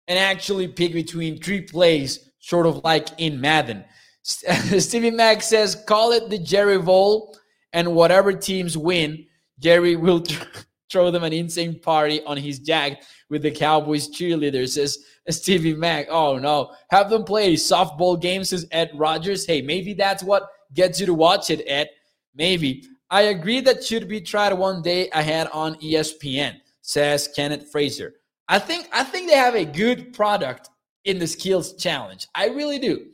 and 0.08 0.18
actually 0.18 0.68
pick 0.68 0.92
between 0.92 1.40
three 1.40 1.62
plays, 1.62 2.30
sort 2.40 2.66
of 2.66 2.82
like 2.84 3.08
in 3.18 3.40
Madden. 3.40 3.84
Stevie 4.22 5.10
Mack 5.10 5.42
says, 5.42 5.82
call 5.86 6.12
it 6.12 6.30
the 6.30 6.38
Jerry 6.38 6.78
Bowl, 6.78 7.36
and 7.72 7.94
whatever 7.94 8.32
teams 8.32 8.76
win, 8.76 9.26
Jerry 9.58 9.96
will 9.96 10.22
throw 10.92 11.10
them 11.10 11.24
an 11.24 11.32
insane 11.32 11.80
party 11.80 12.22
on 12.24 12.36
his 12.36 12.58
jack 12.58 13.02
with 13.30 13.42
the 13.42 13.50
Cowboys 13.50 14.08
cheerleaders. 14.08 14.70
Says 14.74 14.98
Stevie 15.30 15.74
Mack. 15.74 16.06
Oh 16.10 16.38
no, 16.38 16.72
have 16.90 17.10
them 17.10 17.24
play 17.24 17.54
softball 17.54 18.20
games. 18.20 18.50
Says 18.50 18.66
Ed 18.70 18.90
Rogers. 18.94 19.46
Hey, 19.46 19.62
maybe 19.62 19.94
that's 19.94 20.22
what 20.22 20.48
gets 20.74 21.00
you 21.00 21.06
to 21.06 21.14
watch 21.14 21.50
it, 21.50 21.64
Ed. 21.66 21.88
Maybe. 22.34 22.84
I 23.10 23.22
agree 23.22 23.60
that 23.60 23.84
should 23.84 24.08
be 24.08 24.20
tried 24.20 24.52
one 24.54 24.80
day 24.80 25.10
ahead 25.10 25.48
on 25.52 25.74
ESPN. 25.76 26.60
Says 26.82 27.28
Kenneth 27.34 27.70
Fraser. 27.70 28.14
I 28.48 28.58
think 28.58 28.88
I 28.92 29.02
think 29.04 29.28
they 29.28 29.36
have 29.36 29.54
a 29.54 29.64
good 29.64 30.12
product 30.12 30.70
in 31.04 31.18
the 31.18 31.26
skills 31.26 31.74
challenge. 31.74 32.28
I 32.34 32.48
really 32.48 32.78
do. 32.78 33.06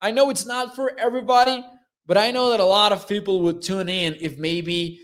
I 0.00 0.10
know 0.10 0.30
it's 0.30 0.46
not 0.46 0.74
for 0.74 0.98
everybody, 0.98 1.64
but 2.06 2.16
I 2.18 2.30
know 2.30 2.50
that 2.50 2.60
a 2.60 2.64
lot 2.64 2.92
of 2.92 3.08
people 3.08 3.42
would 3.42 3.62
tune 3.62 3.88
in 3.88 4.16
if 4.20 4.38
maybe 4.38 5.00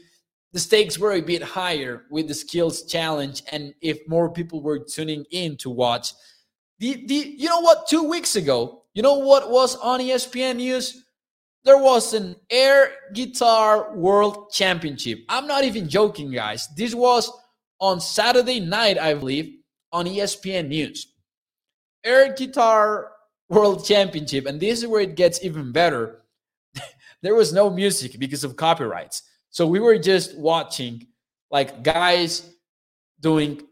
the 0.52 0.60
stakes 0.60 0.98
were 0.98 1.12
a 1.12 1.20
bit 1.20 1.42
higher 1.42 2.04
with 2.10 2.28
the 2.28 2.34
skills 2.34 2.82
challenge 2.84 3.42
and 3.50 3.74
if 3.80 4.06
more 4.06 4.30
people 4.30 4.62
were 4.62 4.78
tuning 4.78 5.24
in 5.30 5.56
to 5.58 5.70
watch. 5.70 6.12
The, 6.78 7.04
the 7.06 7.34
you 7.38 7.48
know 7.48 7.60
what? 7.60 7.88
Two 7.88 8.04
weeks 8.04 8.36
ago 8.36 8.82
you 8.94 9.02
know 9.02 9.18
what 9.18 9.50
was 9.50 9.76
on 9.76 10.00
espn 10.00 10.56
news? 10.56 11.04
There 11.64 11.78
was 11.78 12.12
an 12.12 12.36
air 12.50 12.90
guitar 13.14 13.96
world 13.96 14.50
championship. 14.50 15.20
I'm 15.28 15.46
not 15.46 15.64
even 15.64 15.88
joking 15.88 16.30
guys. 16.30 16.68
This 16.76 16.94
was 16.94 17.30
on 17.80 18.00
saturday 18.00 18.60
night 18.60 18.96
i 18.96 19.12
believe 19.12 19.58
on 19.92 20.06
espn 20.06 20.68
news. 20.68 21.14
Air 22.04 22.34
guitar 22.34 23.12
world 23.48 23.84
championship 23.84 24.46
and 24.46 24.60
this 24.60 24.80
is 24.80 24.86
where 24.86 25.00
it 25.00 25.16
gets 25.16 25.42
even 25.42 25.72
better. 25.72 26.22
There 27.22 27.36
was 27.36 27.52
no 27.52 27.70
music 27.70 28.18
because 28.18 28.42
of 28.42 28.56
copyrights 28.56 29.22
so 29.52 29.66
we 29.66 29.78
were 29.80 29.98
just 29.98 30.36
watching 30.36 31.06
like 31.50 31.82
guys 31.82 32.50
doing 33.20 33.62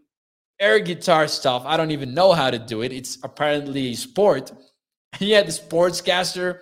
air 0.61 0.79
guitar 0.79 1.27
stuff. 1.27 1.63
I 1.65 1.79
don't 1.79 1.91
even 1.91 2.13
know 2.15 2.33
how 2.33 2.51
to 2.51 2.59
do 2.59 2.83
it. 2.83 2.93
It's 2.93 3.19
apparently 3.25 3.89
a 3.89 3.95
sport. 3.95 4.53
He 5.19 5.33
had 5.33 5.49
the 5.49 5.51
sportscaster 5.51 6.61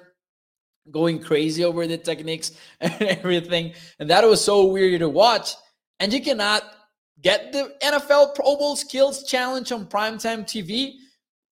going 0.91 1.21
crazy 1.21 1.65
over 1.65 1.87
the 1.87 1.99
techniques 1.99 2.53
and 2.81 2.95
everything. 3.03 3.75
And 3.99 4.09
that 4.09 4.25
was 4.25 4.43
so 4.43 4.65
weird 4.65 5.01
to 5.01 5.09
watch. 5.11 5.53
And 6.01 6.11
you 6.11 6.23
cannot 6.23 6.63
get 7.21 7.53
the 7.53 7.75
NFL 7.83 8.35
Pro 8.35 8.57
Bowl 8.57 8.75
Skills 8.75 9.25
Challenge 9.25 9.71
on 9.71 9.85
primetime 9.85 10.45
TV. 10.45 10.95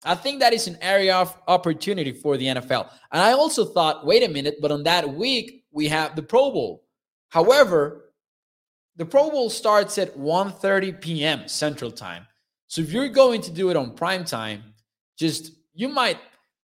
I 0.04 0.14
think 0.14 0.38
that 0.38 0.52
is 0.52 0.68
an 0.68 0.78
area 0.80 1.16
of 1.16 1.36
opportunity 1.48 2.12
for 2.12 2.36
the 2.36 2.46
NFL. 2.46 2.88
And 3.10 3.20
I 3.20 3.32
also 3.32 3.64
thought, 3.64 4.06
wait 4.06 4.22
a 4.22 4.28
minute, 4.28 4.58
but 4.62 4.70
on 4.70 4.84
that 4.84 5.14
week, 5.14 5.64
we 5.72 5.88
have 5.88 6.14
the 6.14 6.22
Pro 6.22 6.52
Bowl. 6.52 6.83
However, 7.34 8.12
the 8.94 9.04
Pro 9.04 9.28
Bowl 9.28 9.50
starts 9.50 9.98
at 9.98 10.16
1:30 10.16 11.00
p.m. 11.00 11.48
Central 11.48 11.90
Time. 11.90 12.28
So 12.68 12.80
if 12.80 12.92
you're 12.92 13.08
going 13.08 13.40
to 13.40 13.50
do 13.50 13.70
it 13.70 13.76
on 13.76 13.96
prime 13.96 14.24
time, 14.24 14.62
just 15.18 15.50
you 15.74 15.88
might 15.88 16.18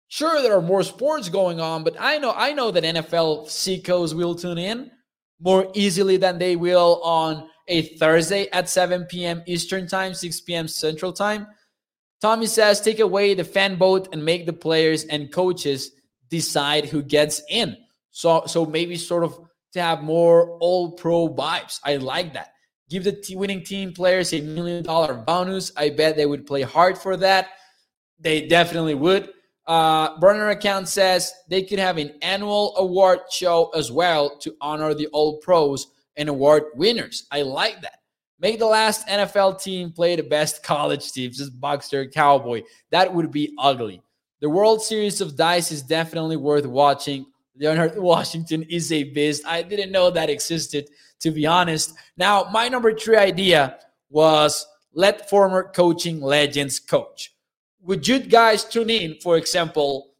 sure 0.06 0.40
there 0.40 0.56
are 0.56 0.62
more 0.62 0.84
sports 0.84 1.28
going 1.28 1.58
on, 1.58 1.82
but 1.82 1.96
I 1.98 2.18
know 2.18 2.32
I 2.36 2.52
know 2.52 2.70
that 2.70 2.84
NFL 2.84 3.50
seekers 3.50 4.14
will 4.14 4.36
tune 4.36 4.58
in 4.58 4.92
more 5.40 5.72
easily 5.74 6.16
than 6.18 6.38
they 6.38 6.54
will 6.54 7.00
on 7.02 7.48
a 7.66 7.82
Thursday 7.96 8.48
at 8.52 8.68
7 8.68 9.06
p.m. 9.06 9.42
Eastern 9.46 9.88
time, 9.88 10.14
6 10.14 10.40
p.m. 10.42 10.68
Central 10.68 11.12
time. 11.12 11.48
Tommy 12.20 12.46
says, 12.46 12.80
take 12.80 13.00
away 13.00 13.34
the 13.34 13.42
fan 13.42 13.76
vote 13.76 14.08
and 14.12 14.24
make 14.24 14.46
the 14.46 14.52
players 14.52 15.02
and 15.04 15.32
coaches 15.32 15.90
decide 16.28 16.84
who 16.84 17.02
gets 17.02 17.42
in. 17.48 17.76
So, 18.12 18.44
so 18.46 18.66
maybe 18.66 18.96
sort 18.96 19.24
of 19.24 19.49
to 19.72 19.82
have 19.82 20.02
more 20.02 20.58
all 20.58 20.92
pro 20.92 21.28
vibes. 21.28 21.80
I 21.84 21.96
like 21.96 22.34
that. 22.34 22.52
Give 22.88 23.04
the 23.04 23.12
t- 23.12 23.36
winning 23.36 23.62
team 23.62 23.92
players 23.92 24.32
a 24.32 24.40
million 24.40 24.82
dollar 24.82 25.14
bonus. 25.14 25.70
I 25.76 25.90
bet 25.90 26.16
they 26.16 26.26
would 26.26 26.46
play 26.46 26.62
hard 26.62 26.98
for 26.98 27.16
that. 27.18 27.48
They 28.18 28.46
definitely 28.46 28.94
would. 28.94 29.30
Uh, 29.66 30.18
burner 30.18 30.48
account 30.48 30.88
says 30.88 31.32
they 31.48 31.62
could 31.62 31.78
have 31.78 31.96
an 31.98 32.12
annual 32.22 32.74
award 32.76 33.20
show 33.30 33.70
as 33.70 33.92
well 33.92 34.36
to 34.38 34.54
honor 34.60 34.94
the 34.94 35.06
all 35.08 35.38
pros 35.38 35.86
and 36.16 36.28
award 36.28 36.64
winners. 36.74 37.26
I 37.30 37.42
like 37.42 37.80
that. 37.82 38.00
Make 38.40 38.58
the 38.58 38.66
last 38.66 39.06
NFL 39.06 39.62
team 39.62 39.92
play 39.92 40.16
the 40.16 40.22
best 40.22 40.62
college 40.64 41.12
teams, 41.12 41.38
just 41.38 41.60
Buckster 41.60 42.06
Cowboy. 42.06 42.62
That 42.90 43.14
would 43.14 43.30
be 43.30 43.54
ugly. 43.58 44.02
The 44.40 44.48
World 44.48 44.82
Series 44.82 45.20
of 45.20 45.36
Dice 45.36 45.70
is 45.70 45.82
definitely 45.82 46.36
worth 46.36 46.66
watching. 46.66 47.26
Leonard 47.58 47.98
Washington 47.98 48.62
is 48.64 48.92
a 48.92 49.04
beast. 49.04 49.44
I 49.46 49.62
didn't 49.62 49.92
know 49.92 50.10
that 50.10 50.30
existed, 50.30 50.88
to 51.20 51.30
be 51.30 51.46
honest. 51.46 51.94
Now, 52.16 52.48
my 52.52 52.68
number 52.68 52.94
three 52.94 53.16
idea 53.16 53.78
was 54.08 54.66
let 54.92 55.28
former 55.28 55.70
coaching 55.74 56.20
legends 56.20 56.78
coach. 56.80 57.34
Would 57.82 58.06
you 58.06 58.18
guys 58.18 58.64
tune 58.64 58.90
in, 58.90 59.16
for 59.22 59.36
example, 59.36 60.14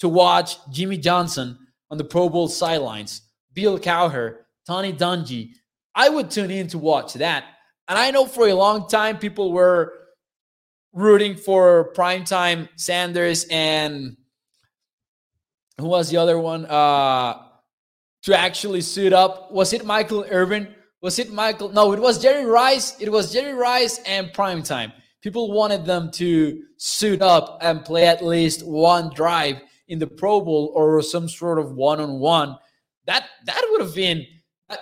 to 0.00 0.08
watch 0.08 0.56
Jimmy 0.70 0.98
Johnson 0.98 1.58
on 1.90 1.98
the 1.98 2.04
Pro 2.04 2.28
Bowl 2.28 2.48
sidelines, 2.48 3.22
Bill 3.52 3.78
Cowher, 3.78 4.38
Tony 4.66 4.92
Dungy? 4.92 5.52
I 5.94 6.08
would 6.08 6.30
tune 6.30 6.50
in 6.50 6.68
to 6.68 6.78
watch 6.78 7.14
that. 7.14 7.44
And 7.88 7.98
I 7.98 8.10
know 8.10 8.26
for 8.26 8.48
a 8.48 8.54
long 8.54 8.88
time 8.88 9.18
people 9.18 9.52
were 9.52 9.92
rooting 10.92 11.36
for 11.36 11.92
primetime 11.94 12.68
Sanders 12.76 13.46
and 13.50 14.16
who 15.78 15.86
was 15.86 16.10
the 16.10 16.16
other 16.16 16.38
one? 16.38 16.66
Uh, 16.66 17.42
to 18.22 18.38
actually 18.38 18.80
suit 18.80 19.12
up. 19.12 19.52
Was 19.52 19.72
it 19.72 19.84
Michael 19.84 20.24
Irvin? 20.30 20.74
Was 21.00 21.18
it 21.18 21.32
Michael? 21.32 21.68
No, 21.68 21.92
it 21.92 22.00
was 22.00 22.20
Jerry 22.20 22.44
Rice. 22.44 22.98
It 23.00 23.10
was 23.10 23.32
Jerry 23.32 23.52
Rice 23.52 24.00
and 24.06 24.32
primetime. 24.32 24.92
People 25.22 25.52
wanted 25.52 25.84
them 25.84 26.10
to 26.12 26.62
suit 26.76 27.22
up 27.22 27.58
and 27.60 27.84
play 27.84 28.06
at 28.06 28.24
least 28.24 28.66
one 28.66 29.12
drive 29.14 29.60
in 29.88 29.98
the 29.98 30.06
Pro 30.06 30.40
Bowl 30.40 30.72
or 30.74 31.00
some 31.02 31.28
sort 31.28 31.58
of 31.58 31.72
one-on-one. 31.72 32.56
That 33.06 33.26
that 33.44 33.62
would 33.70 33.80
have 33.82 33.94
been 33.94 34.26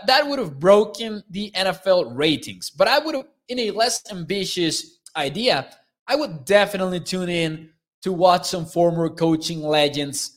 that 0.06 0.26
would 0.26 0.38
have 0.38 0.58
broken 0.58 1.22
the 1.28 1.50
NFL 1.54 2.16
ratings. 2.16 2.70
But 2.70 2.88
I 2.88 2.98
would 2.98 3.14
have, 3.14 3.26
in 3.48 3.58
a 3.58 3.70
less 3.70 4.02
ambitious 4.10 5.00
idea, 5.16 5.68
I 6.06 6.16
would 6.16 6.44
definitely 6.44 7.00
tune 7.00 7.28
in 7.28 7.70
to 8.02 8.12
watch 8.12 8.46
some 8.46 8.66
former 8.66 9.08
coaching 9.08 9.62
legends, 9.62 10.33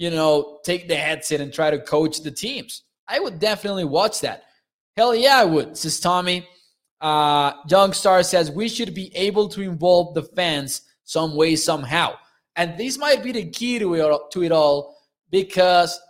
you 0.00 0.08
know, 0.08 0.60
take 0.64 0.88
the 0.88 0.96
headset 0.96 1.42
and 1.42 1.52
try 1.52 1.70
to 1.70 1.78
coach 1.78 2.22
the 2.22 2.30
teams. 2.30 2.84
I 3.06 3.20
would 3.20 3.38
definitely 3.38 3.84
watch 3.84 4.22
that. 4.22 4.44
Hell 4.96 5.14
yeah, 5.14 5.36
I 5.36 5.44
would, 5.44 5.76
says 5.76 6.00
Tommy. 6.00 6.48
Uh, 7.02 7.52
Young 7.68 7.92
Star 7.92 8.22
says 8.22 8.50
we 8.50 8.66
should 8.66 8.94
be 8.94 9.14
able 9.14 9.46
to 9.50 9.60
involve 9.60 10.14
the 10.14 10.22
fans 10.22 10.82
some 11.04 11.36
way, 11.36 11.54
somehow. 11.54 12.14
And 12.56 12.78
this 12.78 12.96
might 12.96 13.22
be 13.22 13.30
the 13.30 13.50
key 13.50 13.78
to 13.78 13.94
it, 13.94 14.20
to 14.32 14.42
it 14.42 14.52
all 14.52 14.96
because 15.30 16.00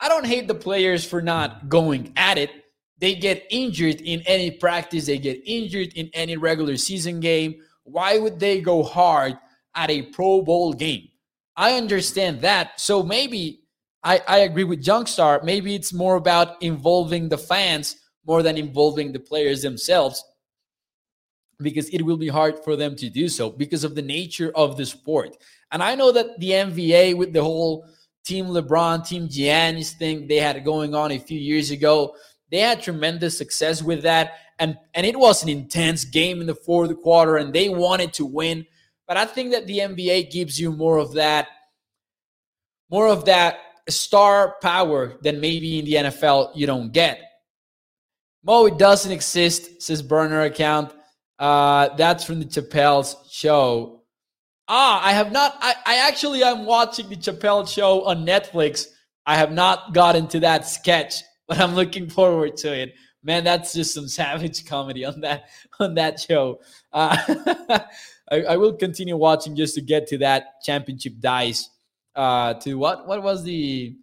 I 0.00 0.08
don't 0.08 0.26
hate 0.26 0.48
the 0.48 0.54
players 0.56 1.04
for 1.04 1.22
not 1.22 1.68
going 1.68 2.12
at 2.16 2.38
it. 2.38 2.50
They 2.98 3.14
get 3.14 3.46
injured 3.50 4.00
in 4.00 4.20
any 4.22 4.50
practice, 4.50 5.06
they 5.06 5.18
get 5.18 5.40
injured 5.46 5.92
in 5.94 6.10
any 6.12 6.36
regular 6.36 6.76
season 6.76 7.20
game. 7.20 7.60
Why 7.84 8.18
would 8.18 8.40
they 8.40 8.60
go 8.60 8.82
hard 8.82 9.38
at 9.76 9.90
a 9.90 10.02
Pro 10.02 10.42
Bowl 10.42 10.72
game? 10.72 11.08
I 11.58 11.74
understand 11.74 12.40
that. 12.42 12.80
So 12.80 13.02
maybe 13.02 13.62
I, 14.04 14.22
I 14.28 14.38
agree 14.38 14.62
with 14.62 14.82
Junkstar. 14.82 15.42
Maybe 15.42 15.74
it's 15.74 15.92
more 15.92 16.14
about 16.14 16.62
involving 16.62 17.28
the 17.28 17.36
fans 17.36 17.96
more 18.24 18.44
than 18.44 18.56
involving 18.56 19.12
the 19.12 19.18
players 19.18 19.62
themselves 19.62 20.24
because 21.60 21.88
it 21.88 22.02
will 22.02 22.16
be 22.16 22.28
hard 22.28 22.62
for 22.62 22.76
them 22.76 22.94
to 22.94 23.10
do 23.10 23.28
so 23.28 23.50
because 23.50 23.82
of 23.82 23.96
the 23.96 24.02
nature 24.02 24.52
of 24.54 24.76
the 24.76 24.86
sport. 24.86 25.36
And 25.72 25.82
I 25.82 25.96
know 25.96 26.12
that 26.12 26.38
the 26.38 26.50
NBA 26.50 27.16
with 27.16 27.32
the 27.32 27.42
whole 27.42 27.84
Team 28.24 28.46
LeBron, 28.46 29.04
Team 29.06 29.26
Giannis 29.28 29.92
thing 29.92 30.28
they 30.28 30.36
had 30.36 30.64
going 30.64 30.94
on 30.94 31.10
a 31.10 31.18
few 31.18 31.40
years 31.40 31.72
ago. 31.72 32.14
They 32.52 32.58
had 32.58 32.80
tremendous 32.80 33.36
success 33.36 33.82
with 33.82 34.02
that, 34.02 34.34
and 34.58 34.78
and 34.94 35.04
it 35.04 35.18
was 35.18 35.42
an 35.42 35.48
intense 35.48 36.04
game 36.04 36.40
in 36.40 36.46
the 36.46 36.54
fourth 36.54 36.94
quarter, 37.02 37.36
and 37.36 37.52
they 37.52 37.68
wanted 37.68 38.12
to 38.14 38.24
win. 38.24 38.66
But 39.08 39.16
I 39.16 39.24
think 39.24 39.52
that 39.52 39.66
the 39.66 39.78
NBA 39.78 40.30
gives 40.30 40.60
you 40.60 40.70
more 40.70 40.98
of 40.98 41.14
that, 41.14 41.48
more 42.90 43.08
of 43.08 43.24
that 43.24 43.58
star 43.88 44.56
power 44.60 45.14
than 45.22 45.40
maybe 45.40 45.78
in 45.78 45.86
the 45.86 45.94
NFL 45.94 46.52
you 46.54 46.66
don't 46.66 46.92
get. 46.92 47.20
Mo, 48.44 48.66
it 48.66 48.78
doesn't 48.78 49.10
exist, 49.10 49.82
says 49.82 50.02
burner 50.02 50.42
account. 50.42 50.92
Uh, 51.38 51.88
that's 51.96 52.24
from 52.24 52.38
the 52.38 52.44
Chappelle's 52.44 53.16
show. 53.30 54.02
Ah, 54.68 55.02
I 55.02 55.12
have 55.12 55.32
not. 55.32 55.56
I, 55.60 55.74
I 55.86 56.08
actually 56.08 56.42
am 56.42 56.66
watching 56.66 57.08
the 57.08 57.16
Chappelle 57.16 57.66
show 57.66 58.04
on 58.04 58.26
Netflix. 58.26 58.86
I 59.24 59.36
have 59.36 59.52
not 59.52 59.94
gotten 59.94 60.28
to 60.28 60.40
that 60.40 60.66
sketch, 60.66 61.14
but 61.48 61.58
I'm 61.58 61.74
looking 61.74 62.10
forward 62.10 62.58
to 62.58 62.72
it. 62.74 62.94
Man, 63.22 63.44
that's 63.44 63.72
just 63.72 63.94
some 63.94 64.08
savage 64.18 64.64
comedy 64.66 65.04
on 65.04 65.20
that 65.20 65.48
on 65.80 65.94
that 65.94 66.20
show. 66.20 66.60
Uh, 66.92 67.16
I, 68.30 68.42
I, 68.42 68.56
will 68.56 68.74
continue 68.74 69.16
watching 69.16 69.56
just 69.56 69.74
to 69.74 69.80
get 69.80 70.06
to 70.08 70.18
that 70.18 70.62
championship 70.62 71.14
dice. 71.18 71.70
Uh, 72.14 72.54
to 72.54 72.74
what 72.74 73.06
what 73.06 73.22
was 73.22 73.44
the 73.44 73.96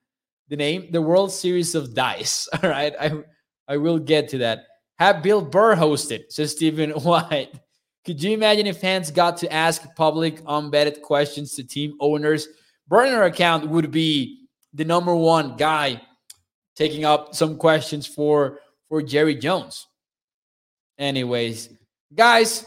the 0.50 0.56
name? 0.56 0.88
The 0.92 1.02
World 1.02 1.32
Series 1.32 1.76
of 1.76 1.94
Dice. 1.94 2.48
All 2.64 2.70
right, 2.70 2.94
I 3.00 3.12
I 3.68 3.78
will 3.78 4.00
get 4.00 4.30
to 4.30 4.38
that. 4.40 4.64
Have 4.98 5.24
Bill 5.24 5.42
Burr 5.42 5.76
hosted, 5.76 6.32
says 6.32 6.52
Stephen 6.52 6.92
White. 6.92 7.54
Could 8.06 8.22
you 8.22 8.32
imagine 8.32 8.68
if 8.68 8.78
fans 8.78 9.10
got 9.10 9.38
to 9.38 9.52
ask 9.52 9.84
public, 9.96 10.44
unvetted 10.44 11.02
questions 11.02 11.56
to 11.56 11.64
team 11.64 11.98
owners? 12.00 12.48
Burner 12.88 13.24
account 13.24 13.68
would 13.68 13.90
be 13.90 14.48
the 14.74 14.86
number 14.86 15.16
one 15.16 15.58
guy 15.58 16.02
taking 16.76 17.04
up 17.04 17.34
some 17.34 17.58
questions 17.58 18.06
for 18.06 18.60
for 18.90 19.02
Jerry 19.02 19.36
Jones. 19.36 19.88
Anyways, 20.98 21.70
guys, 22.14 22.66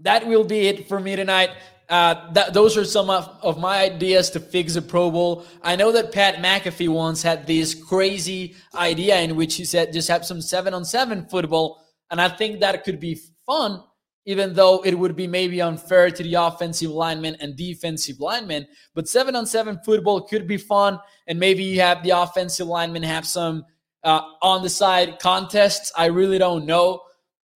that 0.00 0.26
will 0.26 0.44
be 0.44 0.68
it 0.68 0.88
for 0.88 0.98
me 1.00 1.16
tonight. 1.16 1.50
Uh, 1.88 2.32
those 2.50 2.76
are 2.76 2.84
some 2.84 3.08
of, 3.08 3.28
of 3.42 3.58
my 3.58 3.80
ideas 3.80 4.28
to 4.30 4.40
fix 4.40 4.74
the 4.74 4.82
Pro 4.82 5.10
Bowl. 5.10 5.46
I 5.62 5.74
know 5.76 5.90
that 5.92 6.12
Pat 6.12 6.36
McAfee 6.36 6.88
once 6.88 7.22
had 7.22 7.46
this 7.46 7.74
crazy 7.74 8.56
idea 8.74 9.18
in 9.20 9.36
which 9.36 9.54
he 9.54 9.64
said 9.64 9.92
just 9.92 10.08
have 10.08 10.26
some 10.26 10.42
seven 10.42 10.74
on 10.74 10.84
seven 10.84 11.26
football, 11.26 11.82
and 12.10 12.20
I 12.20 12.28
think 12.28 12.60
that 12.60 12.84
could 12.84 13.00
be 13.00 13.18
fun 13.46 13.82
even 14.28 14.52
though 14.52 14.82
it 14.84 14.92
would 14.92 15.16
be 15.16 15.26
maybe 15.26 15.62
unfair 15.62 16.10
to 16.10 16.22
the 16.22 16.34
offensive 16.34 16.90
linemen 16.90 17.34
and 17.40 17.56
defensive 17.56 18.20
linemen. 18.20 18.68
But 18.94 19.08
seven 19.08 19.34
on 19.34 19.46
seven 19.46 19.80
football 19.82 20.20
could 20.20 20.46
be 20.46 20.58
fun, 20.58 20.98
and 21.26 21.40
maybe 21.40 21.64
you 21.64 21.80
have 21.80 22.02
the 22.02 22.10
offensive 22.10 22.66
linemen 22.66 23.04
have 23.04 23.26
some 23.26 23.64
uh, 24.08 24.22
on 24.40 24.62
the 24.62 24.70
side 24.70 25.18
contests. 25.18 25.92
I 25.94 26.06
really 26.06 26.38
don't 26.38 26.64
know, 26.64 27.02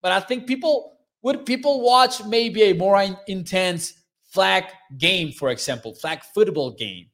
but 0.03 0.11
I 0.11 0.19
think 0.19 0.45
people 0.45 0.99
would 1.23 1.47
people 1.47 1.81
watch 1.81 2.23
maybe 2.25 2.61
a 2.63 2.73
more 2.73 3.03
intense 3.27 3.93
flag 4.29 4.65
game, 4.97 5.31
for 5.31 5.49
example, 5.49 5.95
flag 5.95 6.21
football 6.35 6.69
game. 6.71 7.07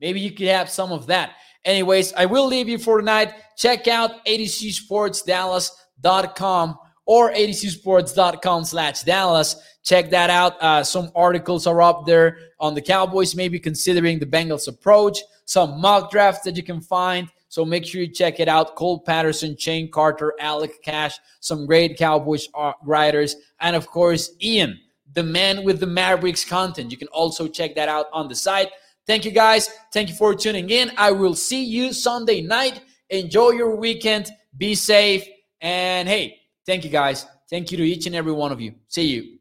Maybe 0.00 0.20
you 0.20 0.30
could 0.30 0.48
have 0.48 0.70
some 0.70 0.92
of 0.92 1.06
that. 1.08 1.32
Anyways, 1.64 2.14
I 2.14 2.24
will 2.24 2.46
leave 2.46 2.70
you 2.70 2.78
for 2.78 2.96
tonight. 2.98 3.34
Check 3.58 3.86
out 3.86 4.24
atozsportsdallas.com 4.24 6.78
or 7.06 7.32
atozsports.com 7.32 8.64
slash 8.64 9.02
Dallas. 9.02 9.56
Check 9.82 10.08
that 10.10 10.30
out. 10.30 10.62
Uh, 10.62 10.82
some 10.82 11.10
articles 11.14 11.66
are 11.66 11.82
up 11.82 12.06
there 12.06 12.38
on 12.60 12.74
the 12.74 12.80
Cowboys, 12.80 13.36
maybe 13.36 13.58
considering 13.58 14.18
the 14.18 14.26
Bengals 14.26 14.68
approach, 14.68 15.18
some 15.44 15.82
mock 15.82 16.10
drafts 16.10 16.44
that 16.44 16.56
you 16.56 16.62
can 16.62 16.80
find. 16.80 17.28
So 17.56 17.64
make 17.64 17.86
sure 17.86 18.02
you 18.02 18.08
check 18.08 18.38
it 18.38 18.48
out. 18.48 18.76
Cole 18.76 19.00
Patterson, 19.00 19.56
Shane 19.56 19.90
Carter, 19.90 20.34
Alec 20.38 20.82
Cash, 20.82 21.18
some 21.40 21.66
great 21.66 21.96
Cowboys 21.96 22.48
uh, 22.54 22.72
writers, 22.84 23.36
and 23.60 23.74
of 23.74 23.86
course, 23.86 24.30
Ian, 24.42 24.78
the 25.14 25.22
man 25.22 25.64
with 25.64 25.80
the 25.80 25.86
Mavericks 25.86 26.44
content. 26.44 26.90
You 26.90 26.98
can 26.98 27.08
also 27.08 27.48
check 27.48 27.74
that 27.74 27.88
out 27.88 28.06
on 28.12 28.28
the 28.28 28.34
site. 28.34 28.68
Thank 29.06 29.24
you 29.24 29.30
guys. 29.30 29.70
Thank 29.92 30.08
you 30.10 30.14
for 30.14 30.34
tuning 30.34 30.70
in. 30.70 30.92
I 30.96 31.12
will 31.12 31.34
see 31.34 31.64
you 31.64 31.92
Sunday 31.92 32.42
night. 32.42 32.82
Enjoy 33.08 33.50
your 33.50 33.74
weekend. 33.76 34.30
Be 34.56 34.74
safe. 34.74 35.26
And 35.60 36.06
hey, 36.06 36.40
Thank 36.66 36.82
you, 36.82 36.90
guys. 36.90 37.24
Thank 37.48 37.70
you 37.70 37.78
to 37.78 37.84
each 37.84 38.06
and 38.06 38.16
every 38.16 38.32
one 38.32 38.50
of 38.50 38.60
you. 38.60 38.74
See 38.88 39.06
you. 39.06 39.35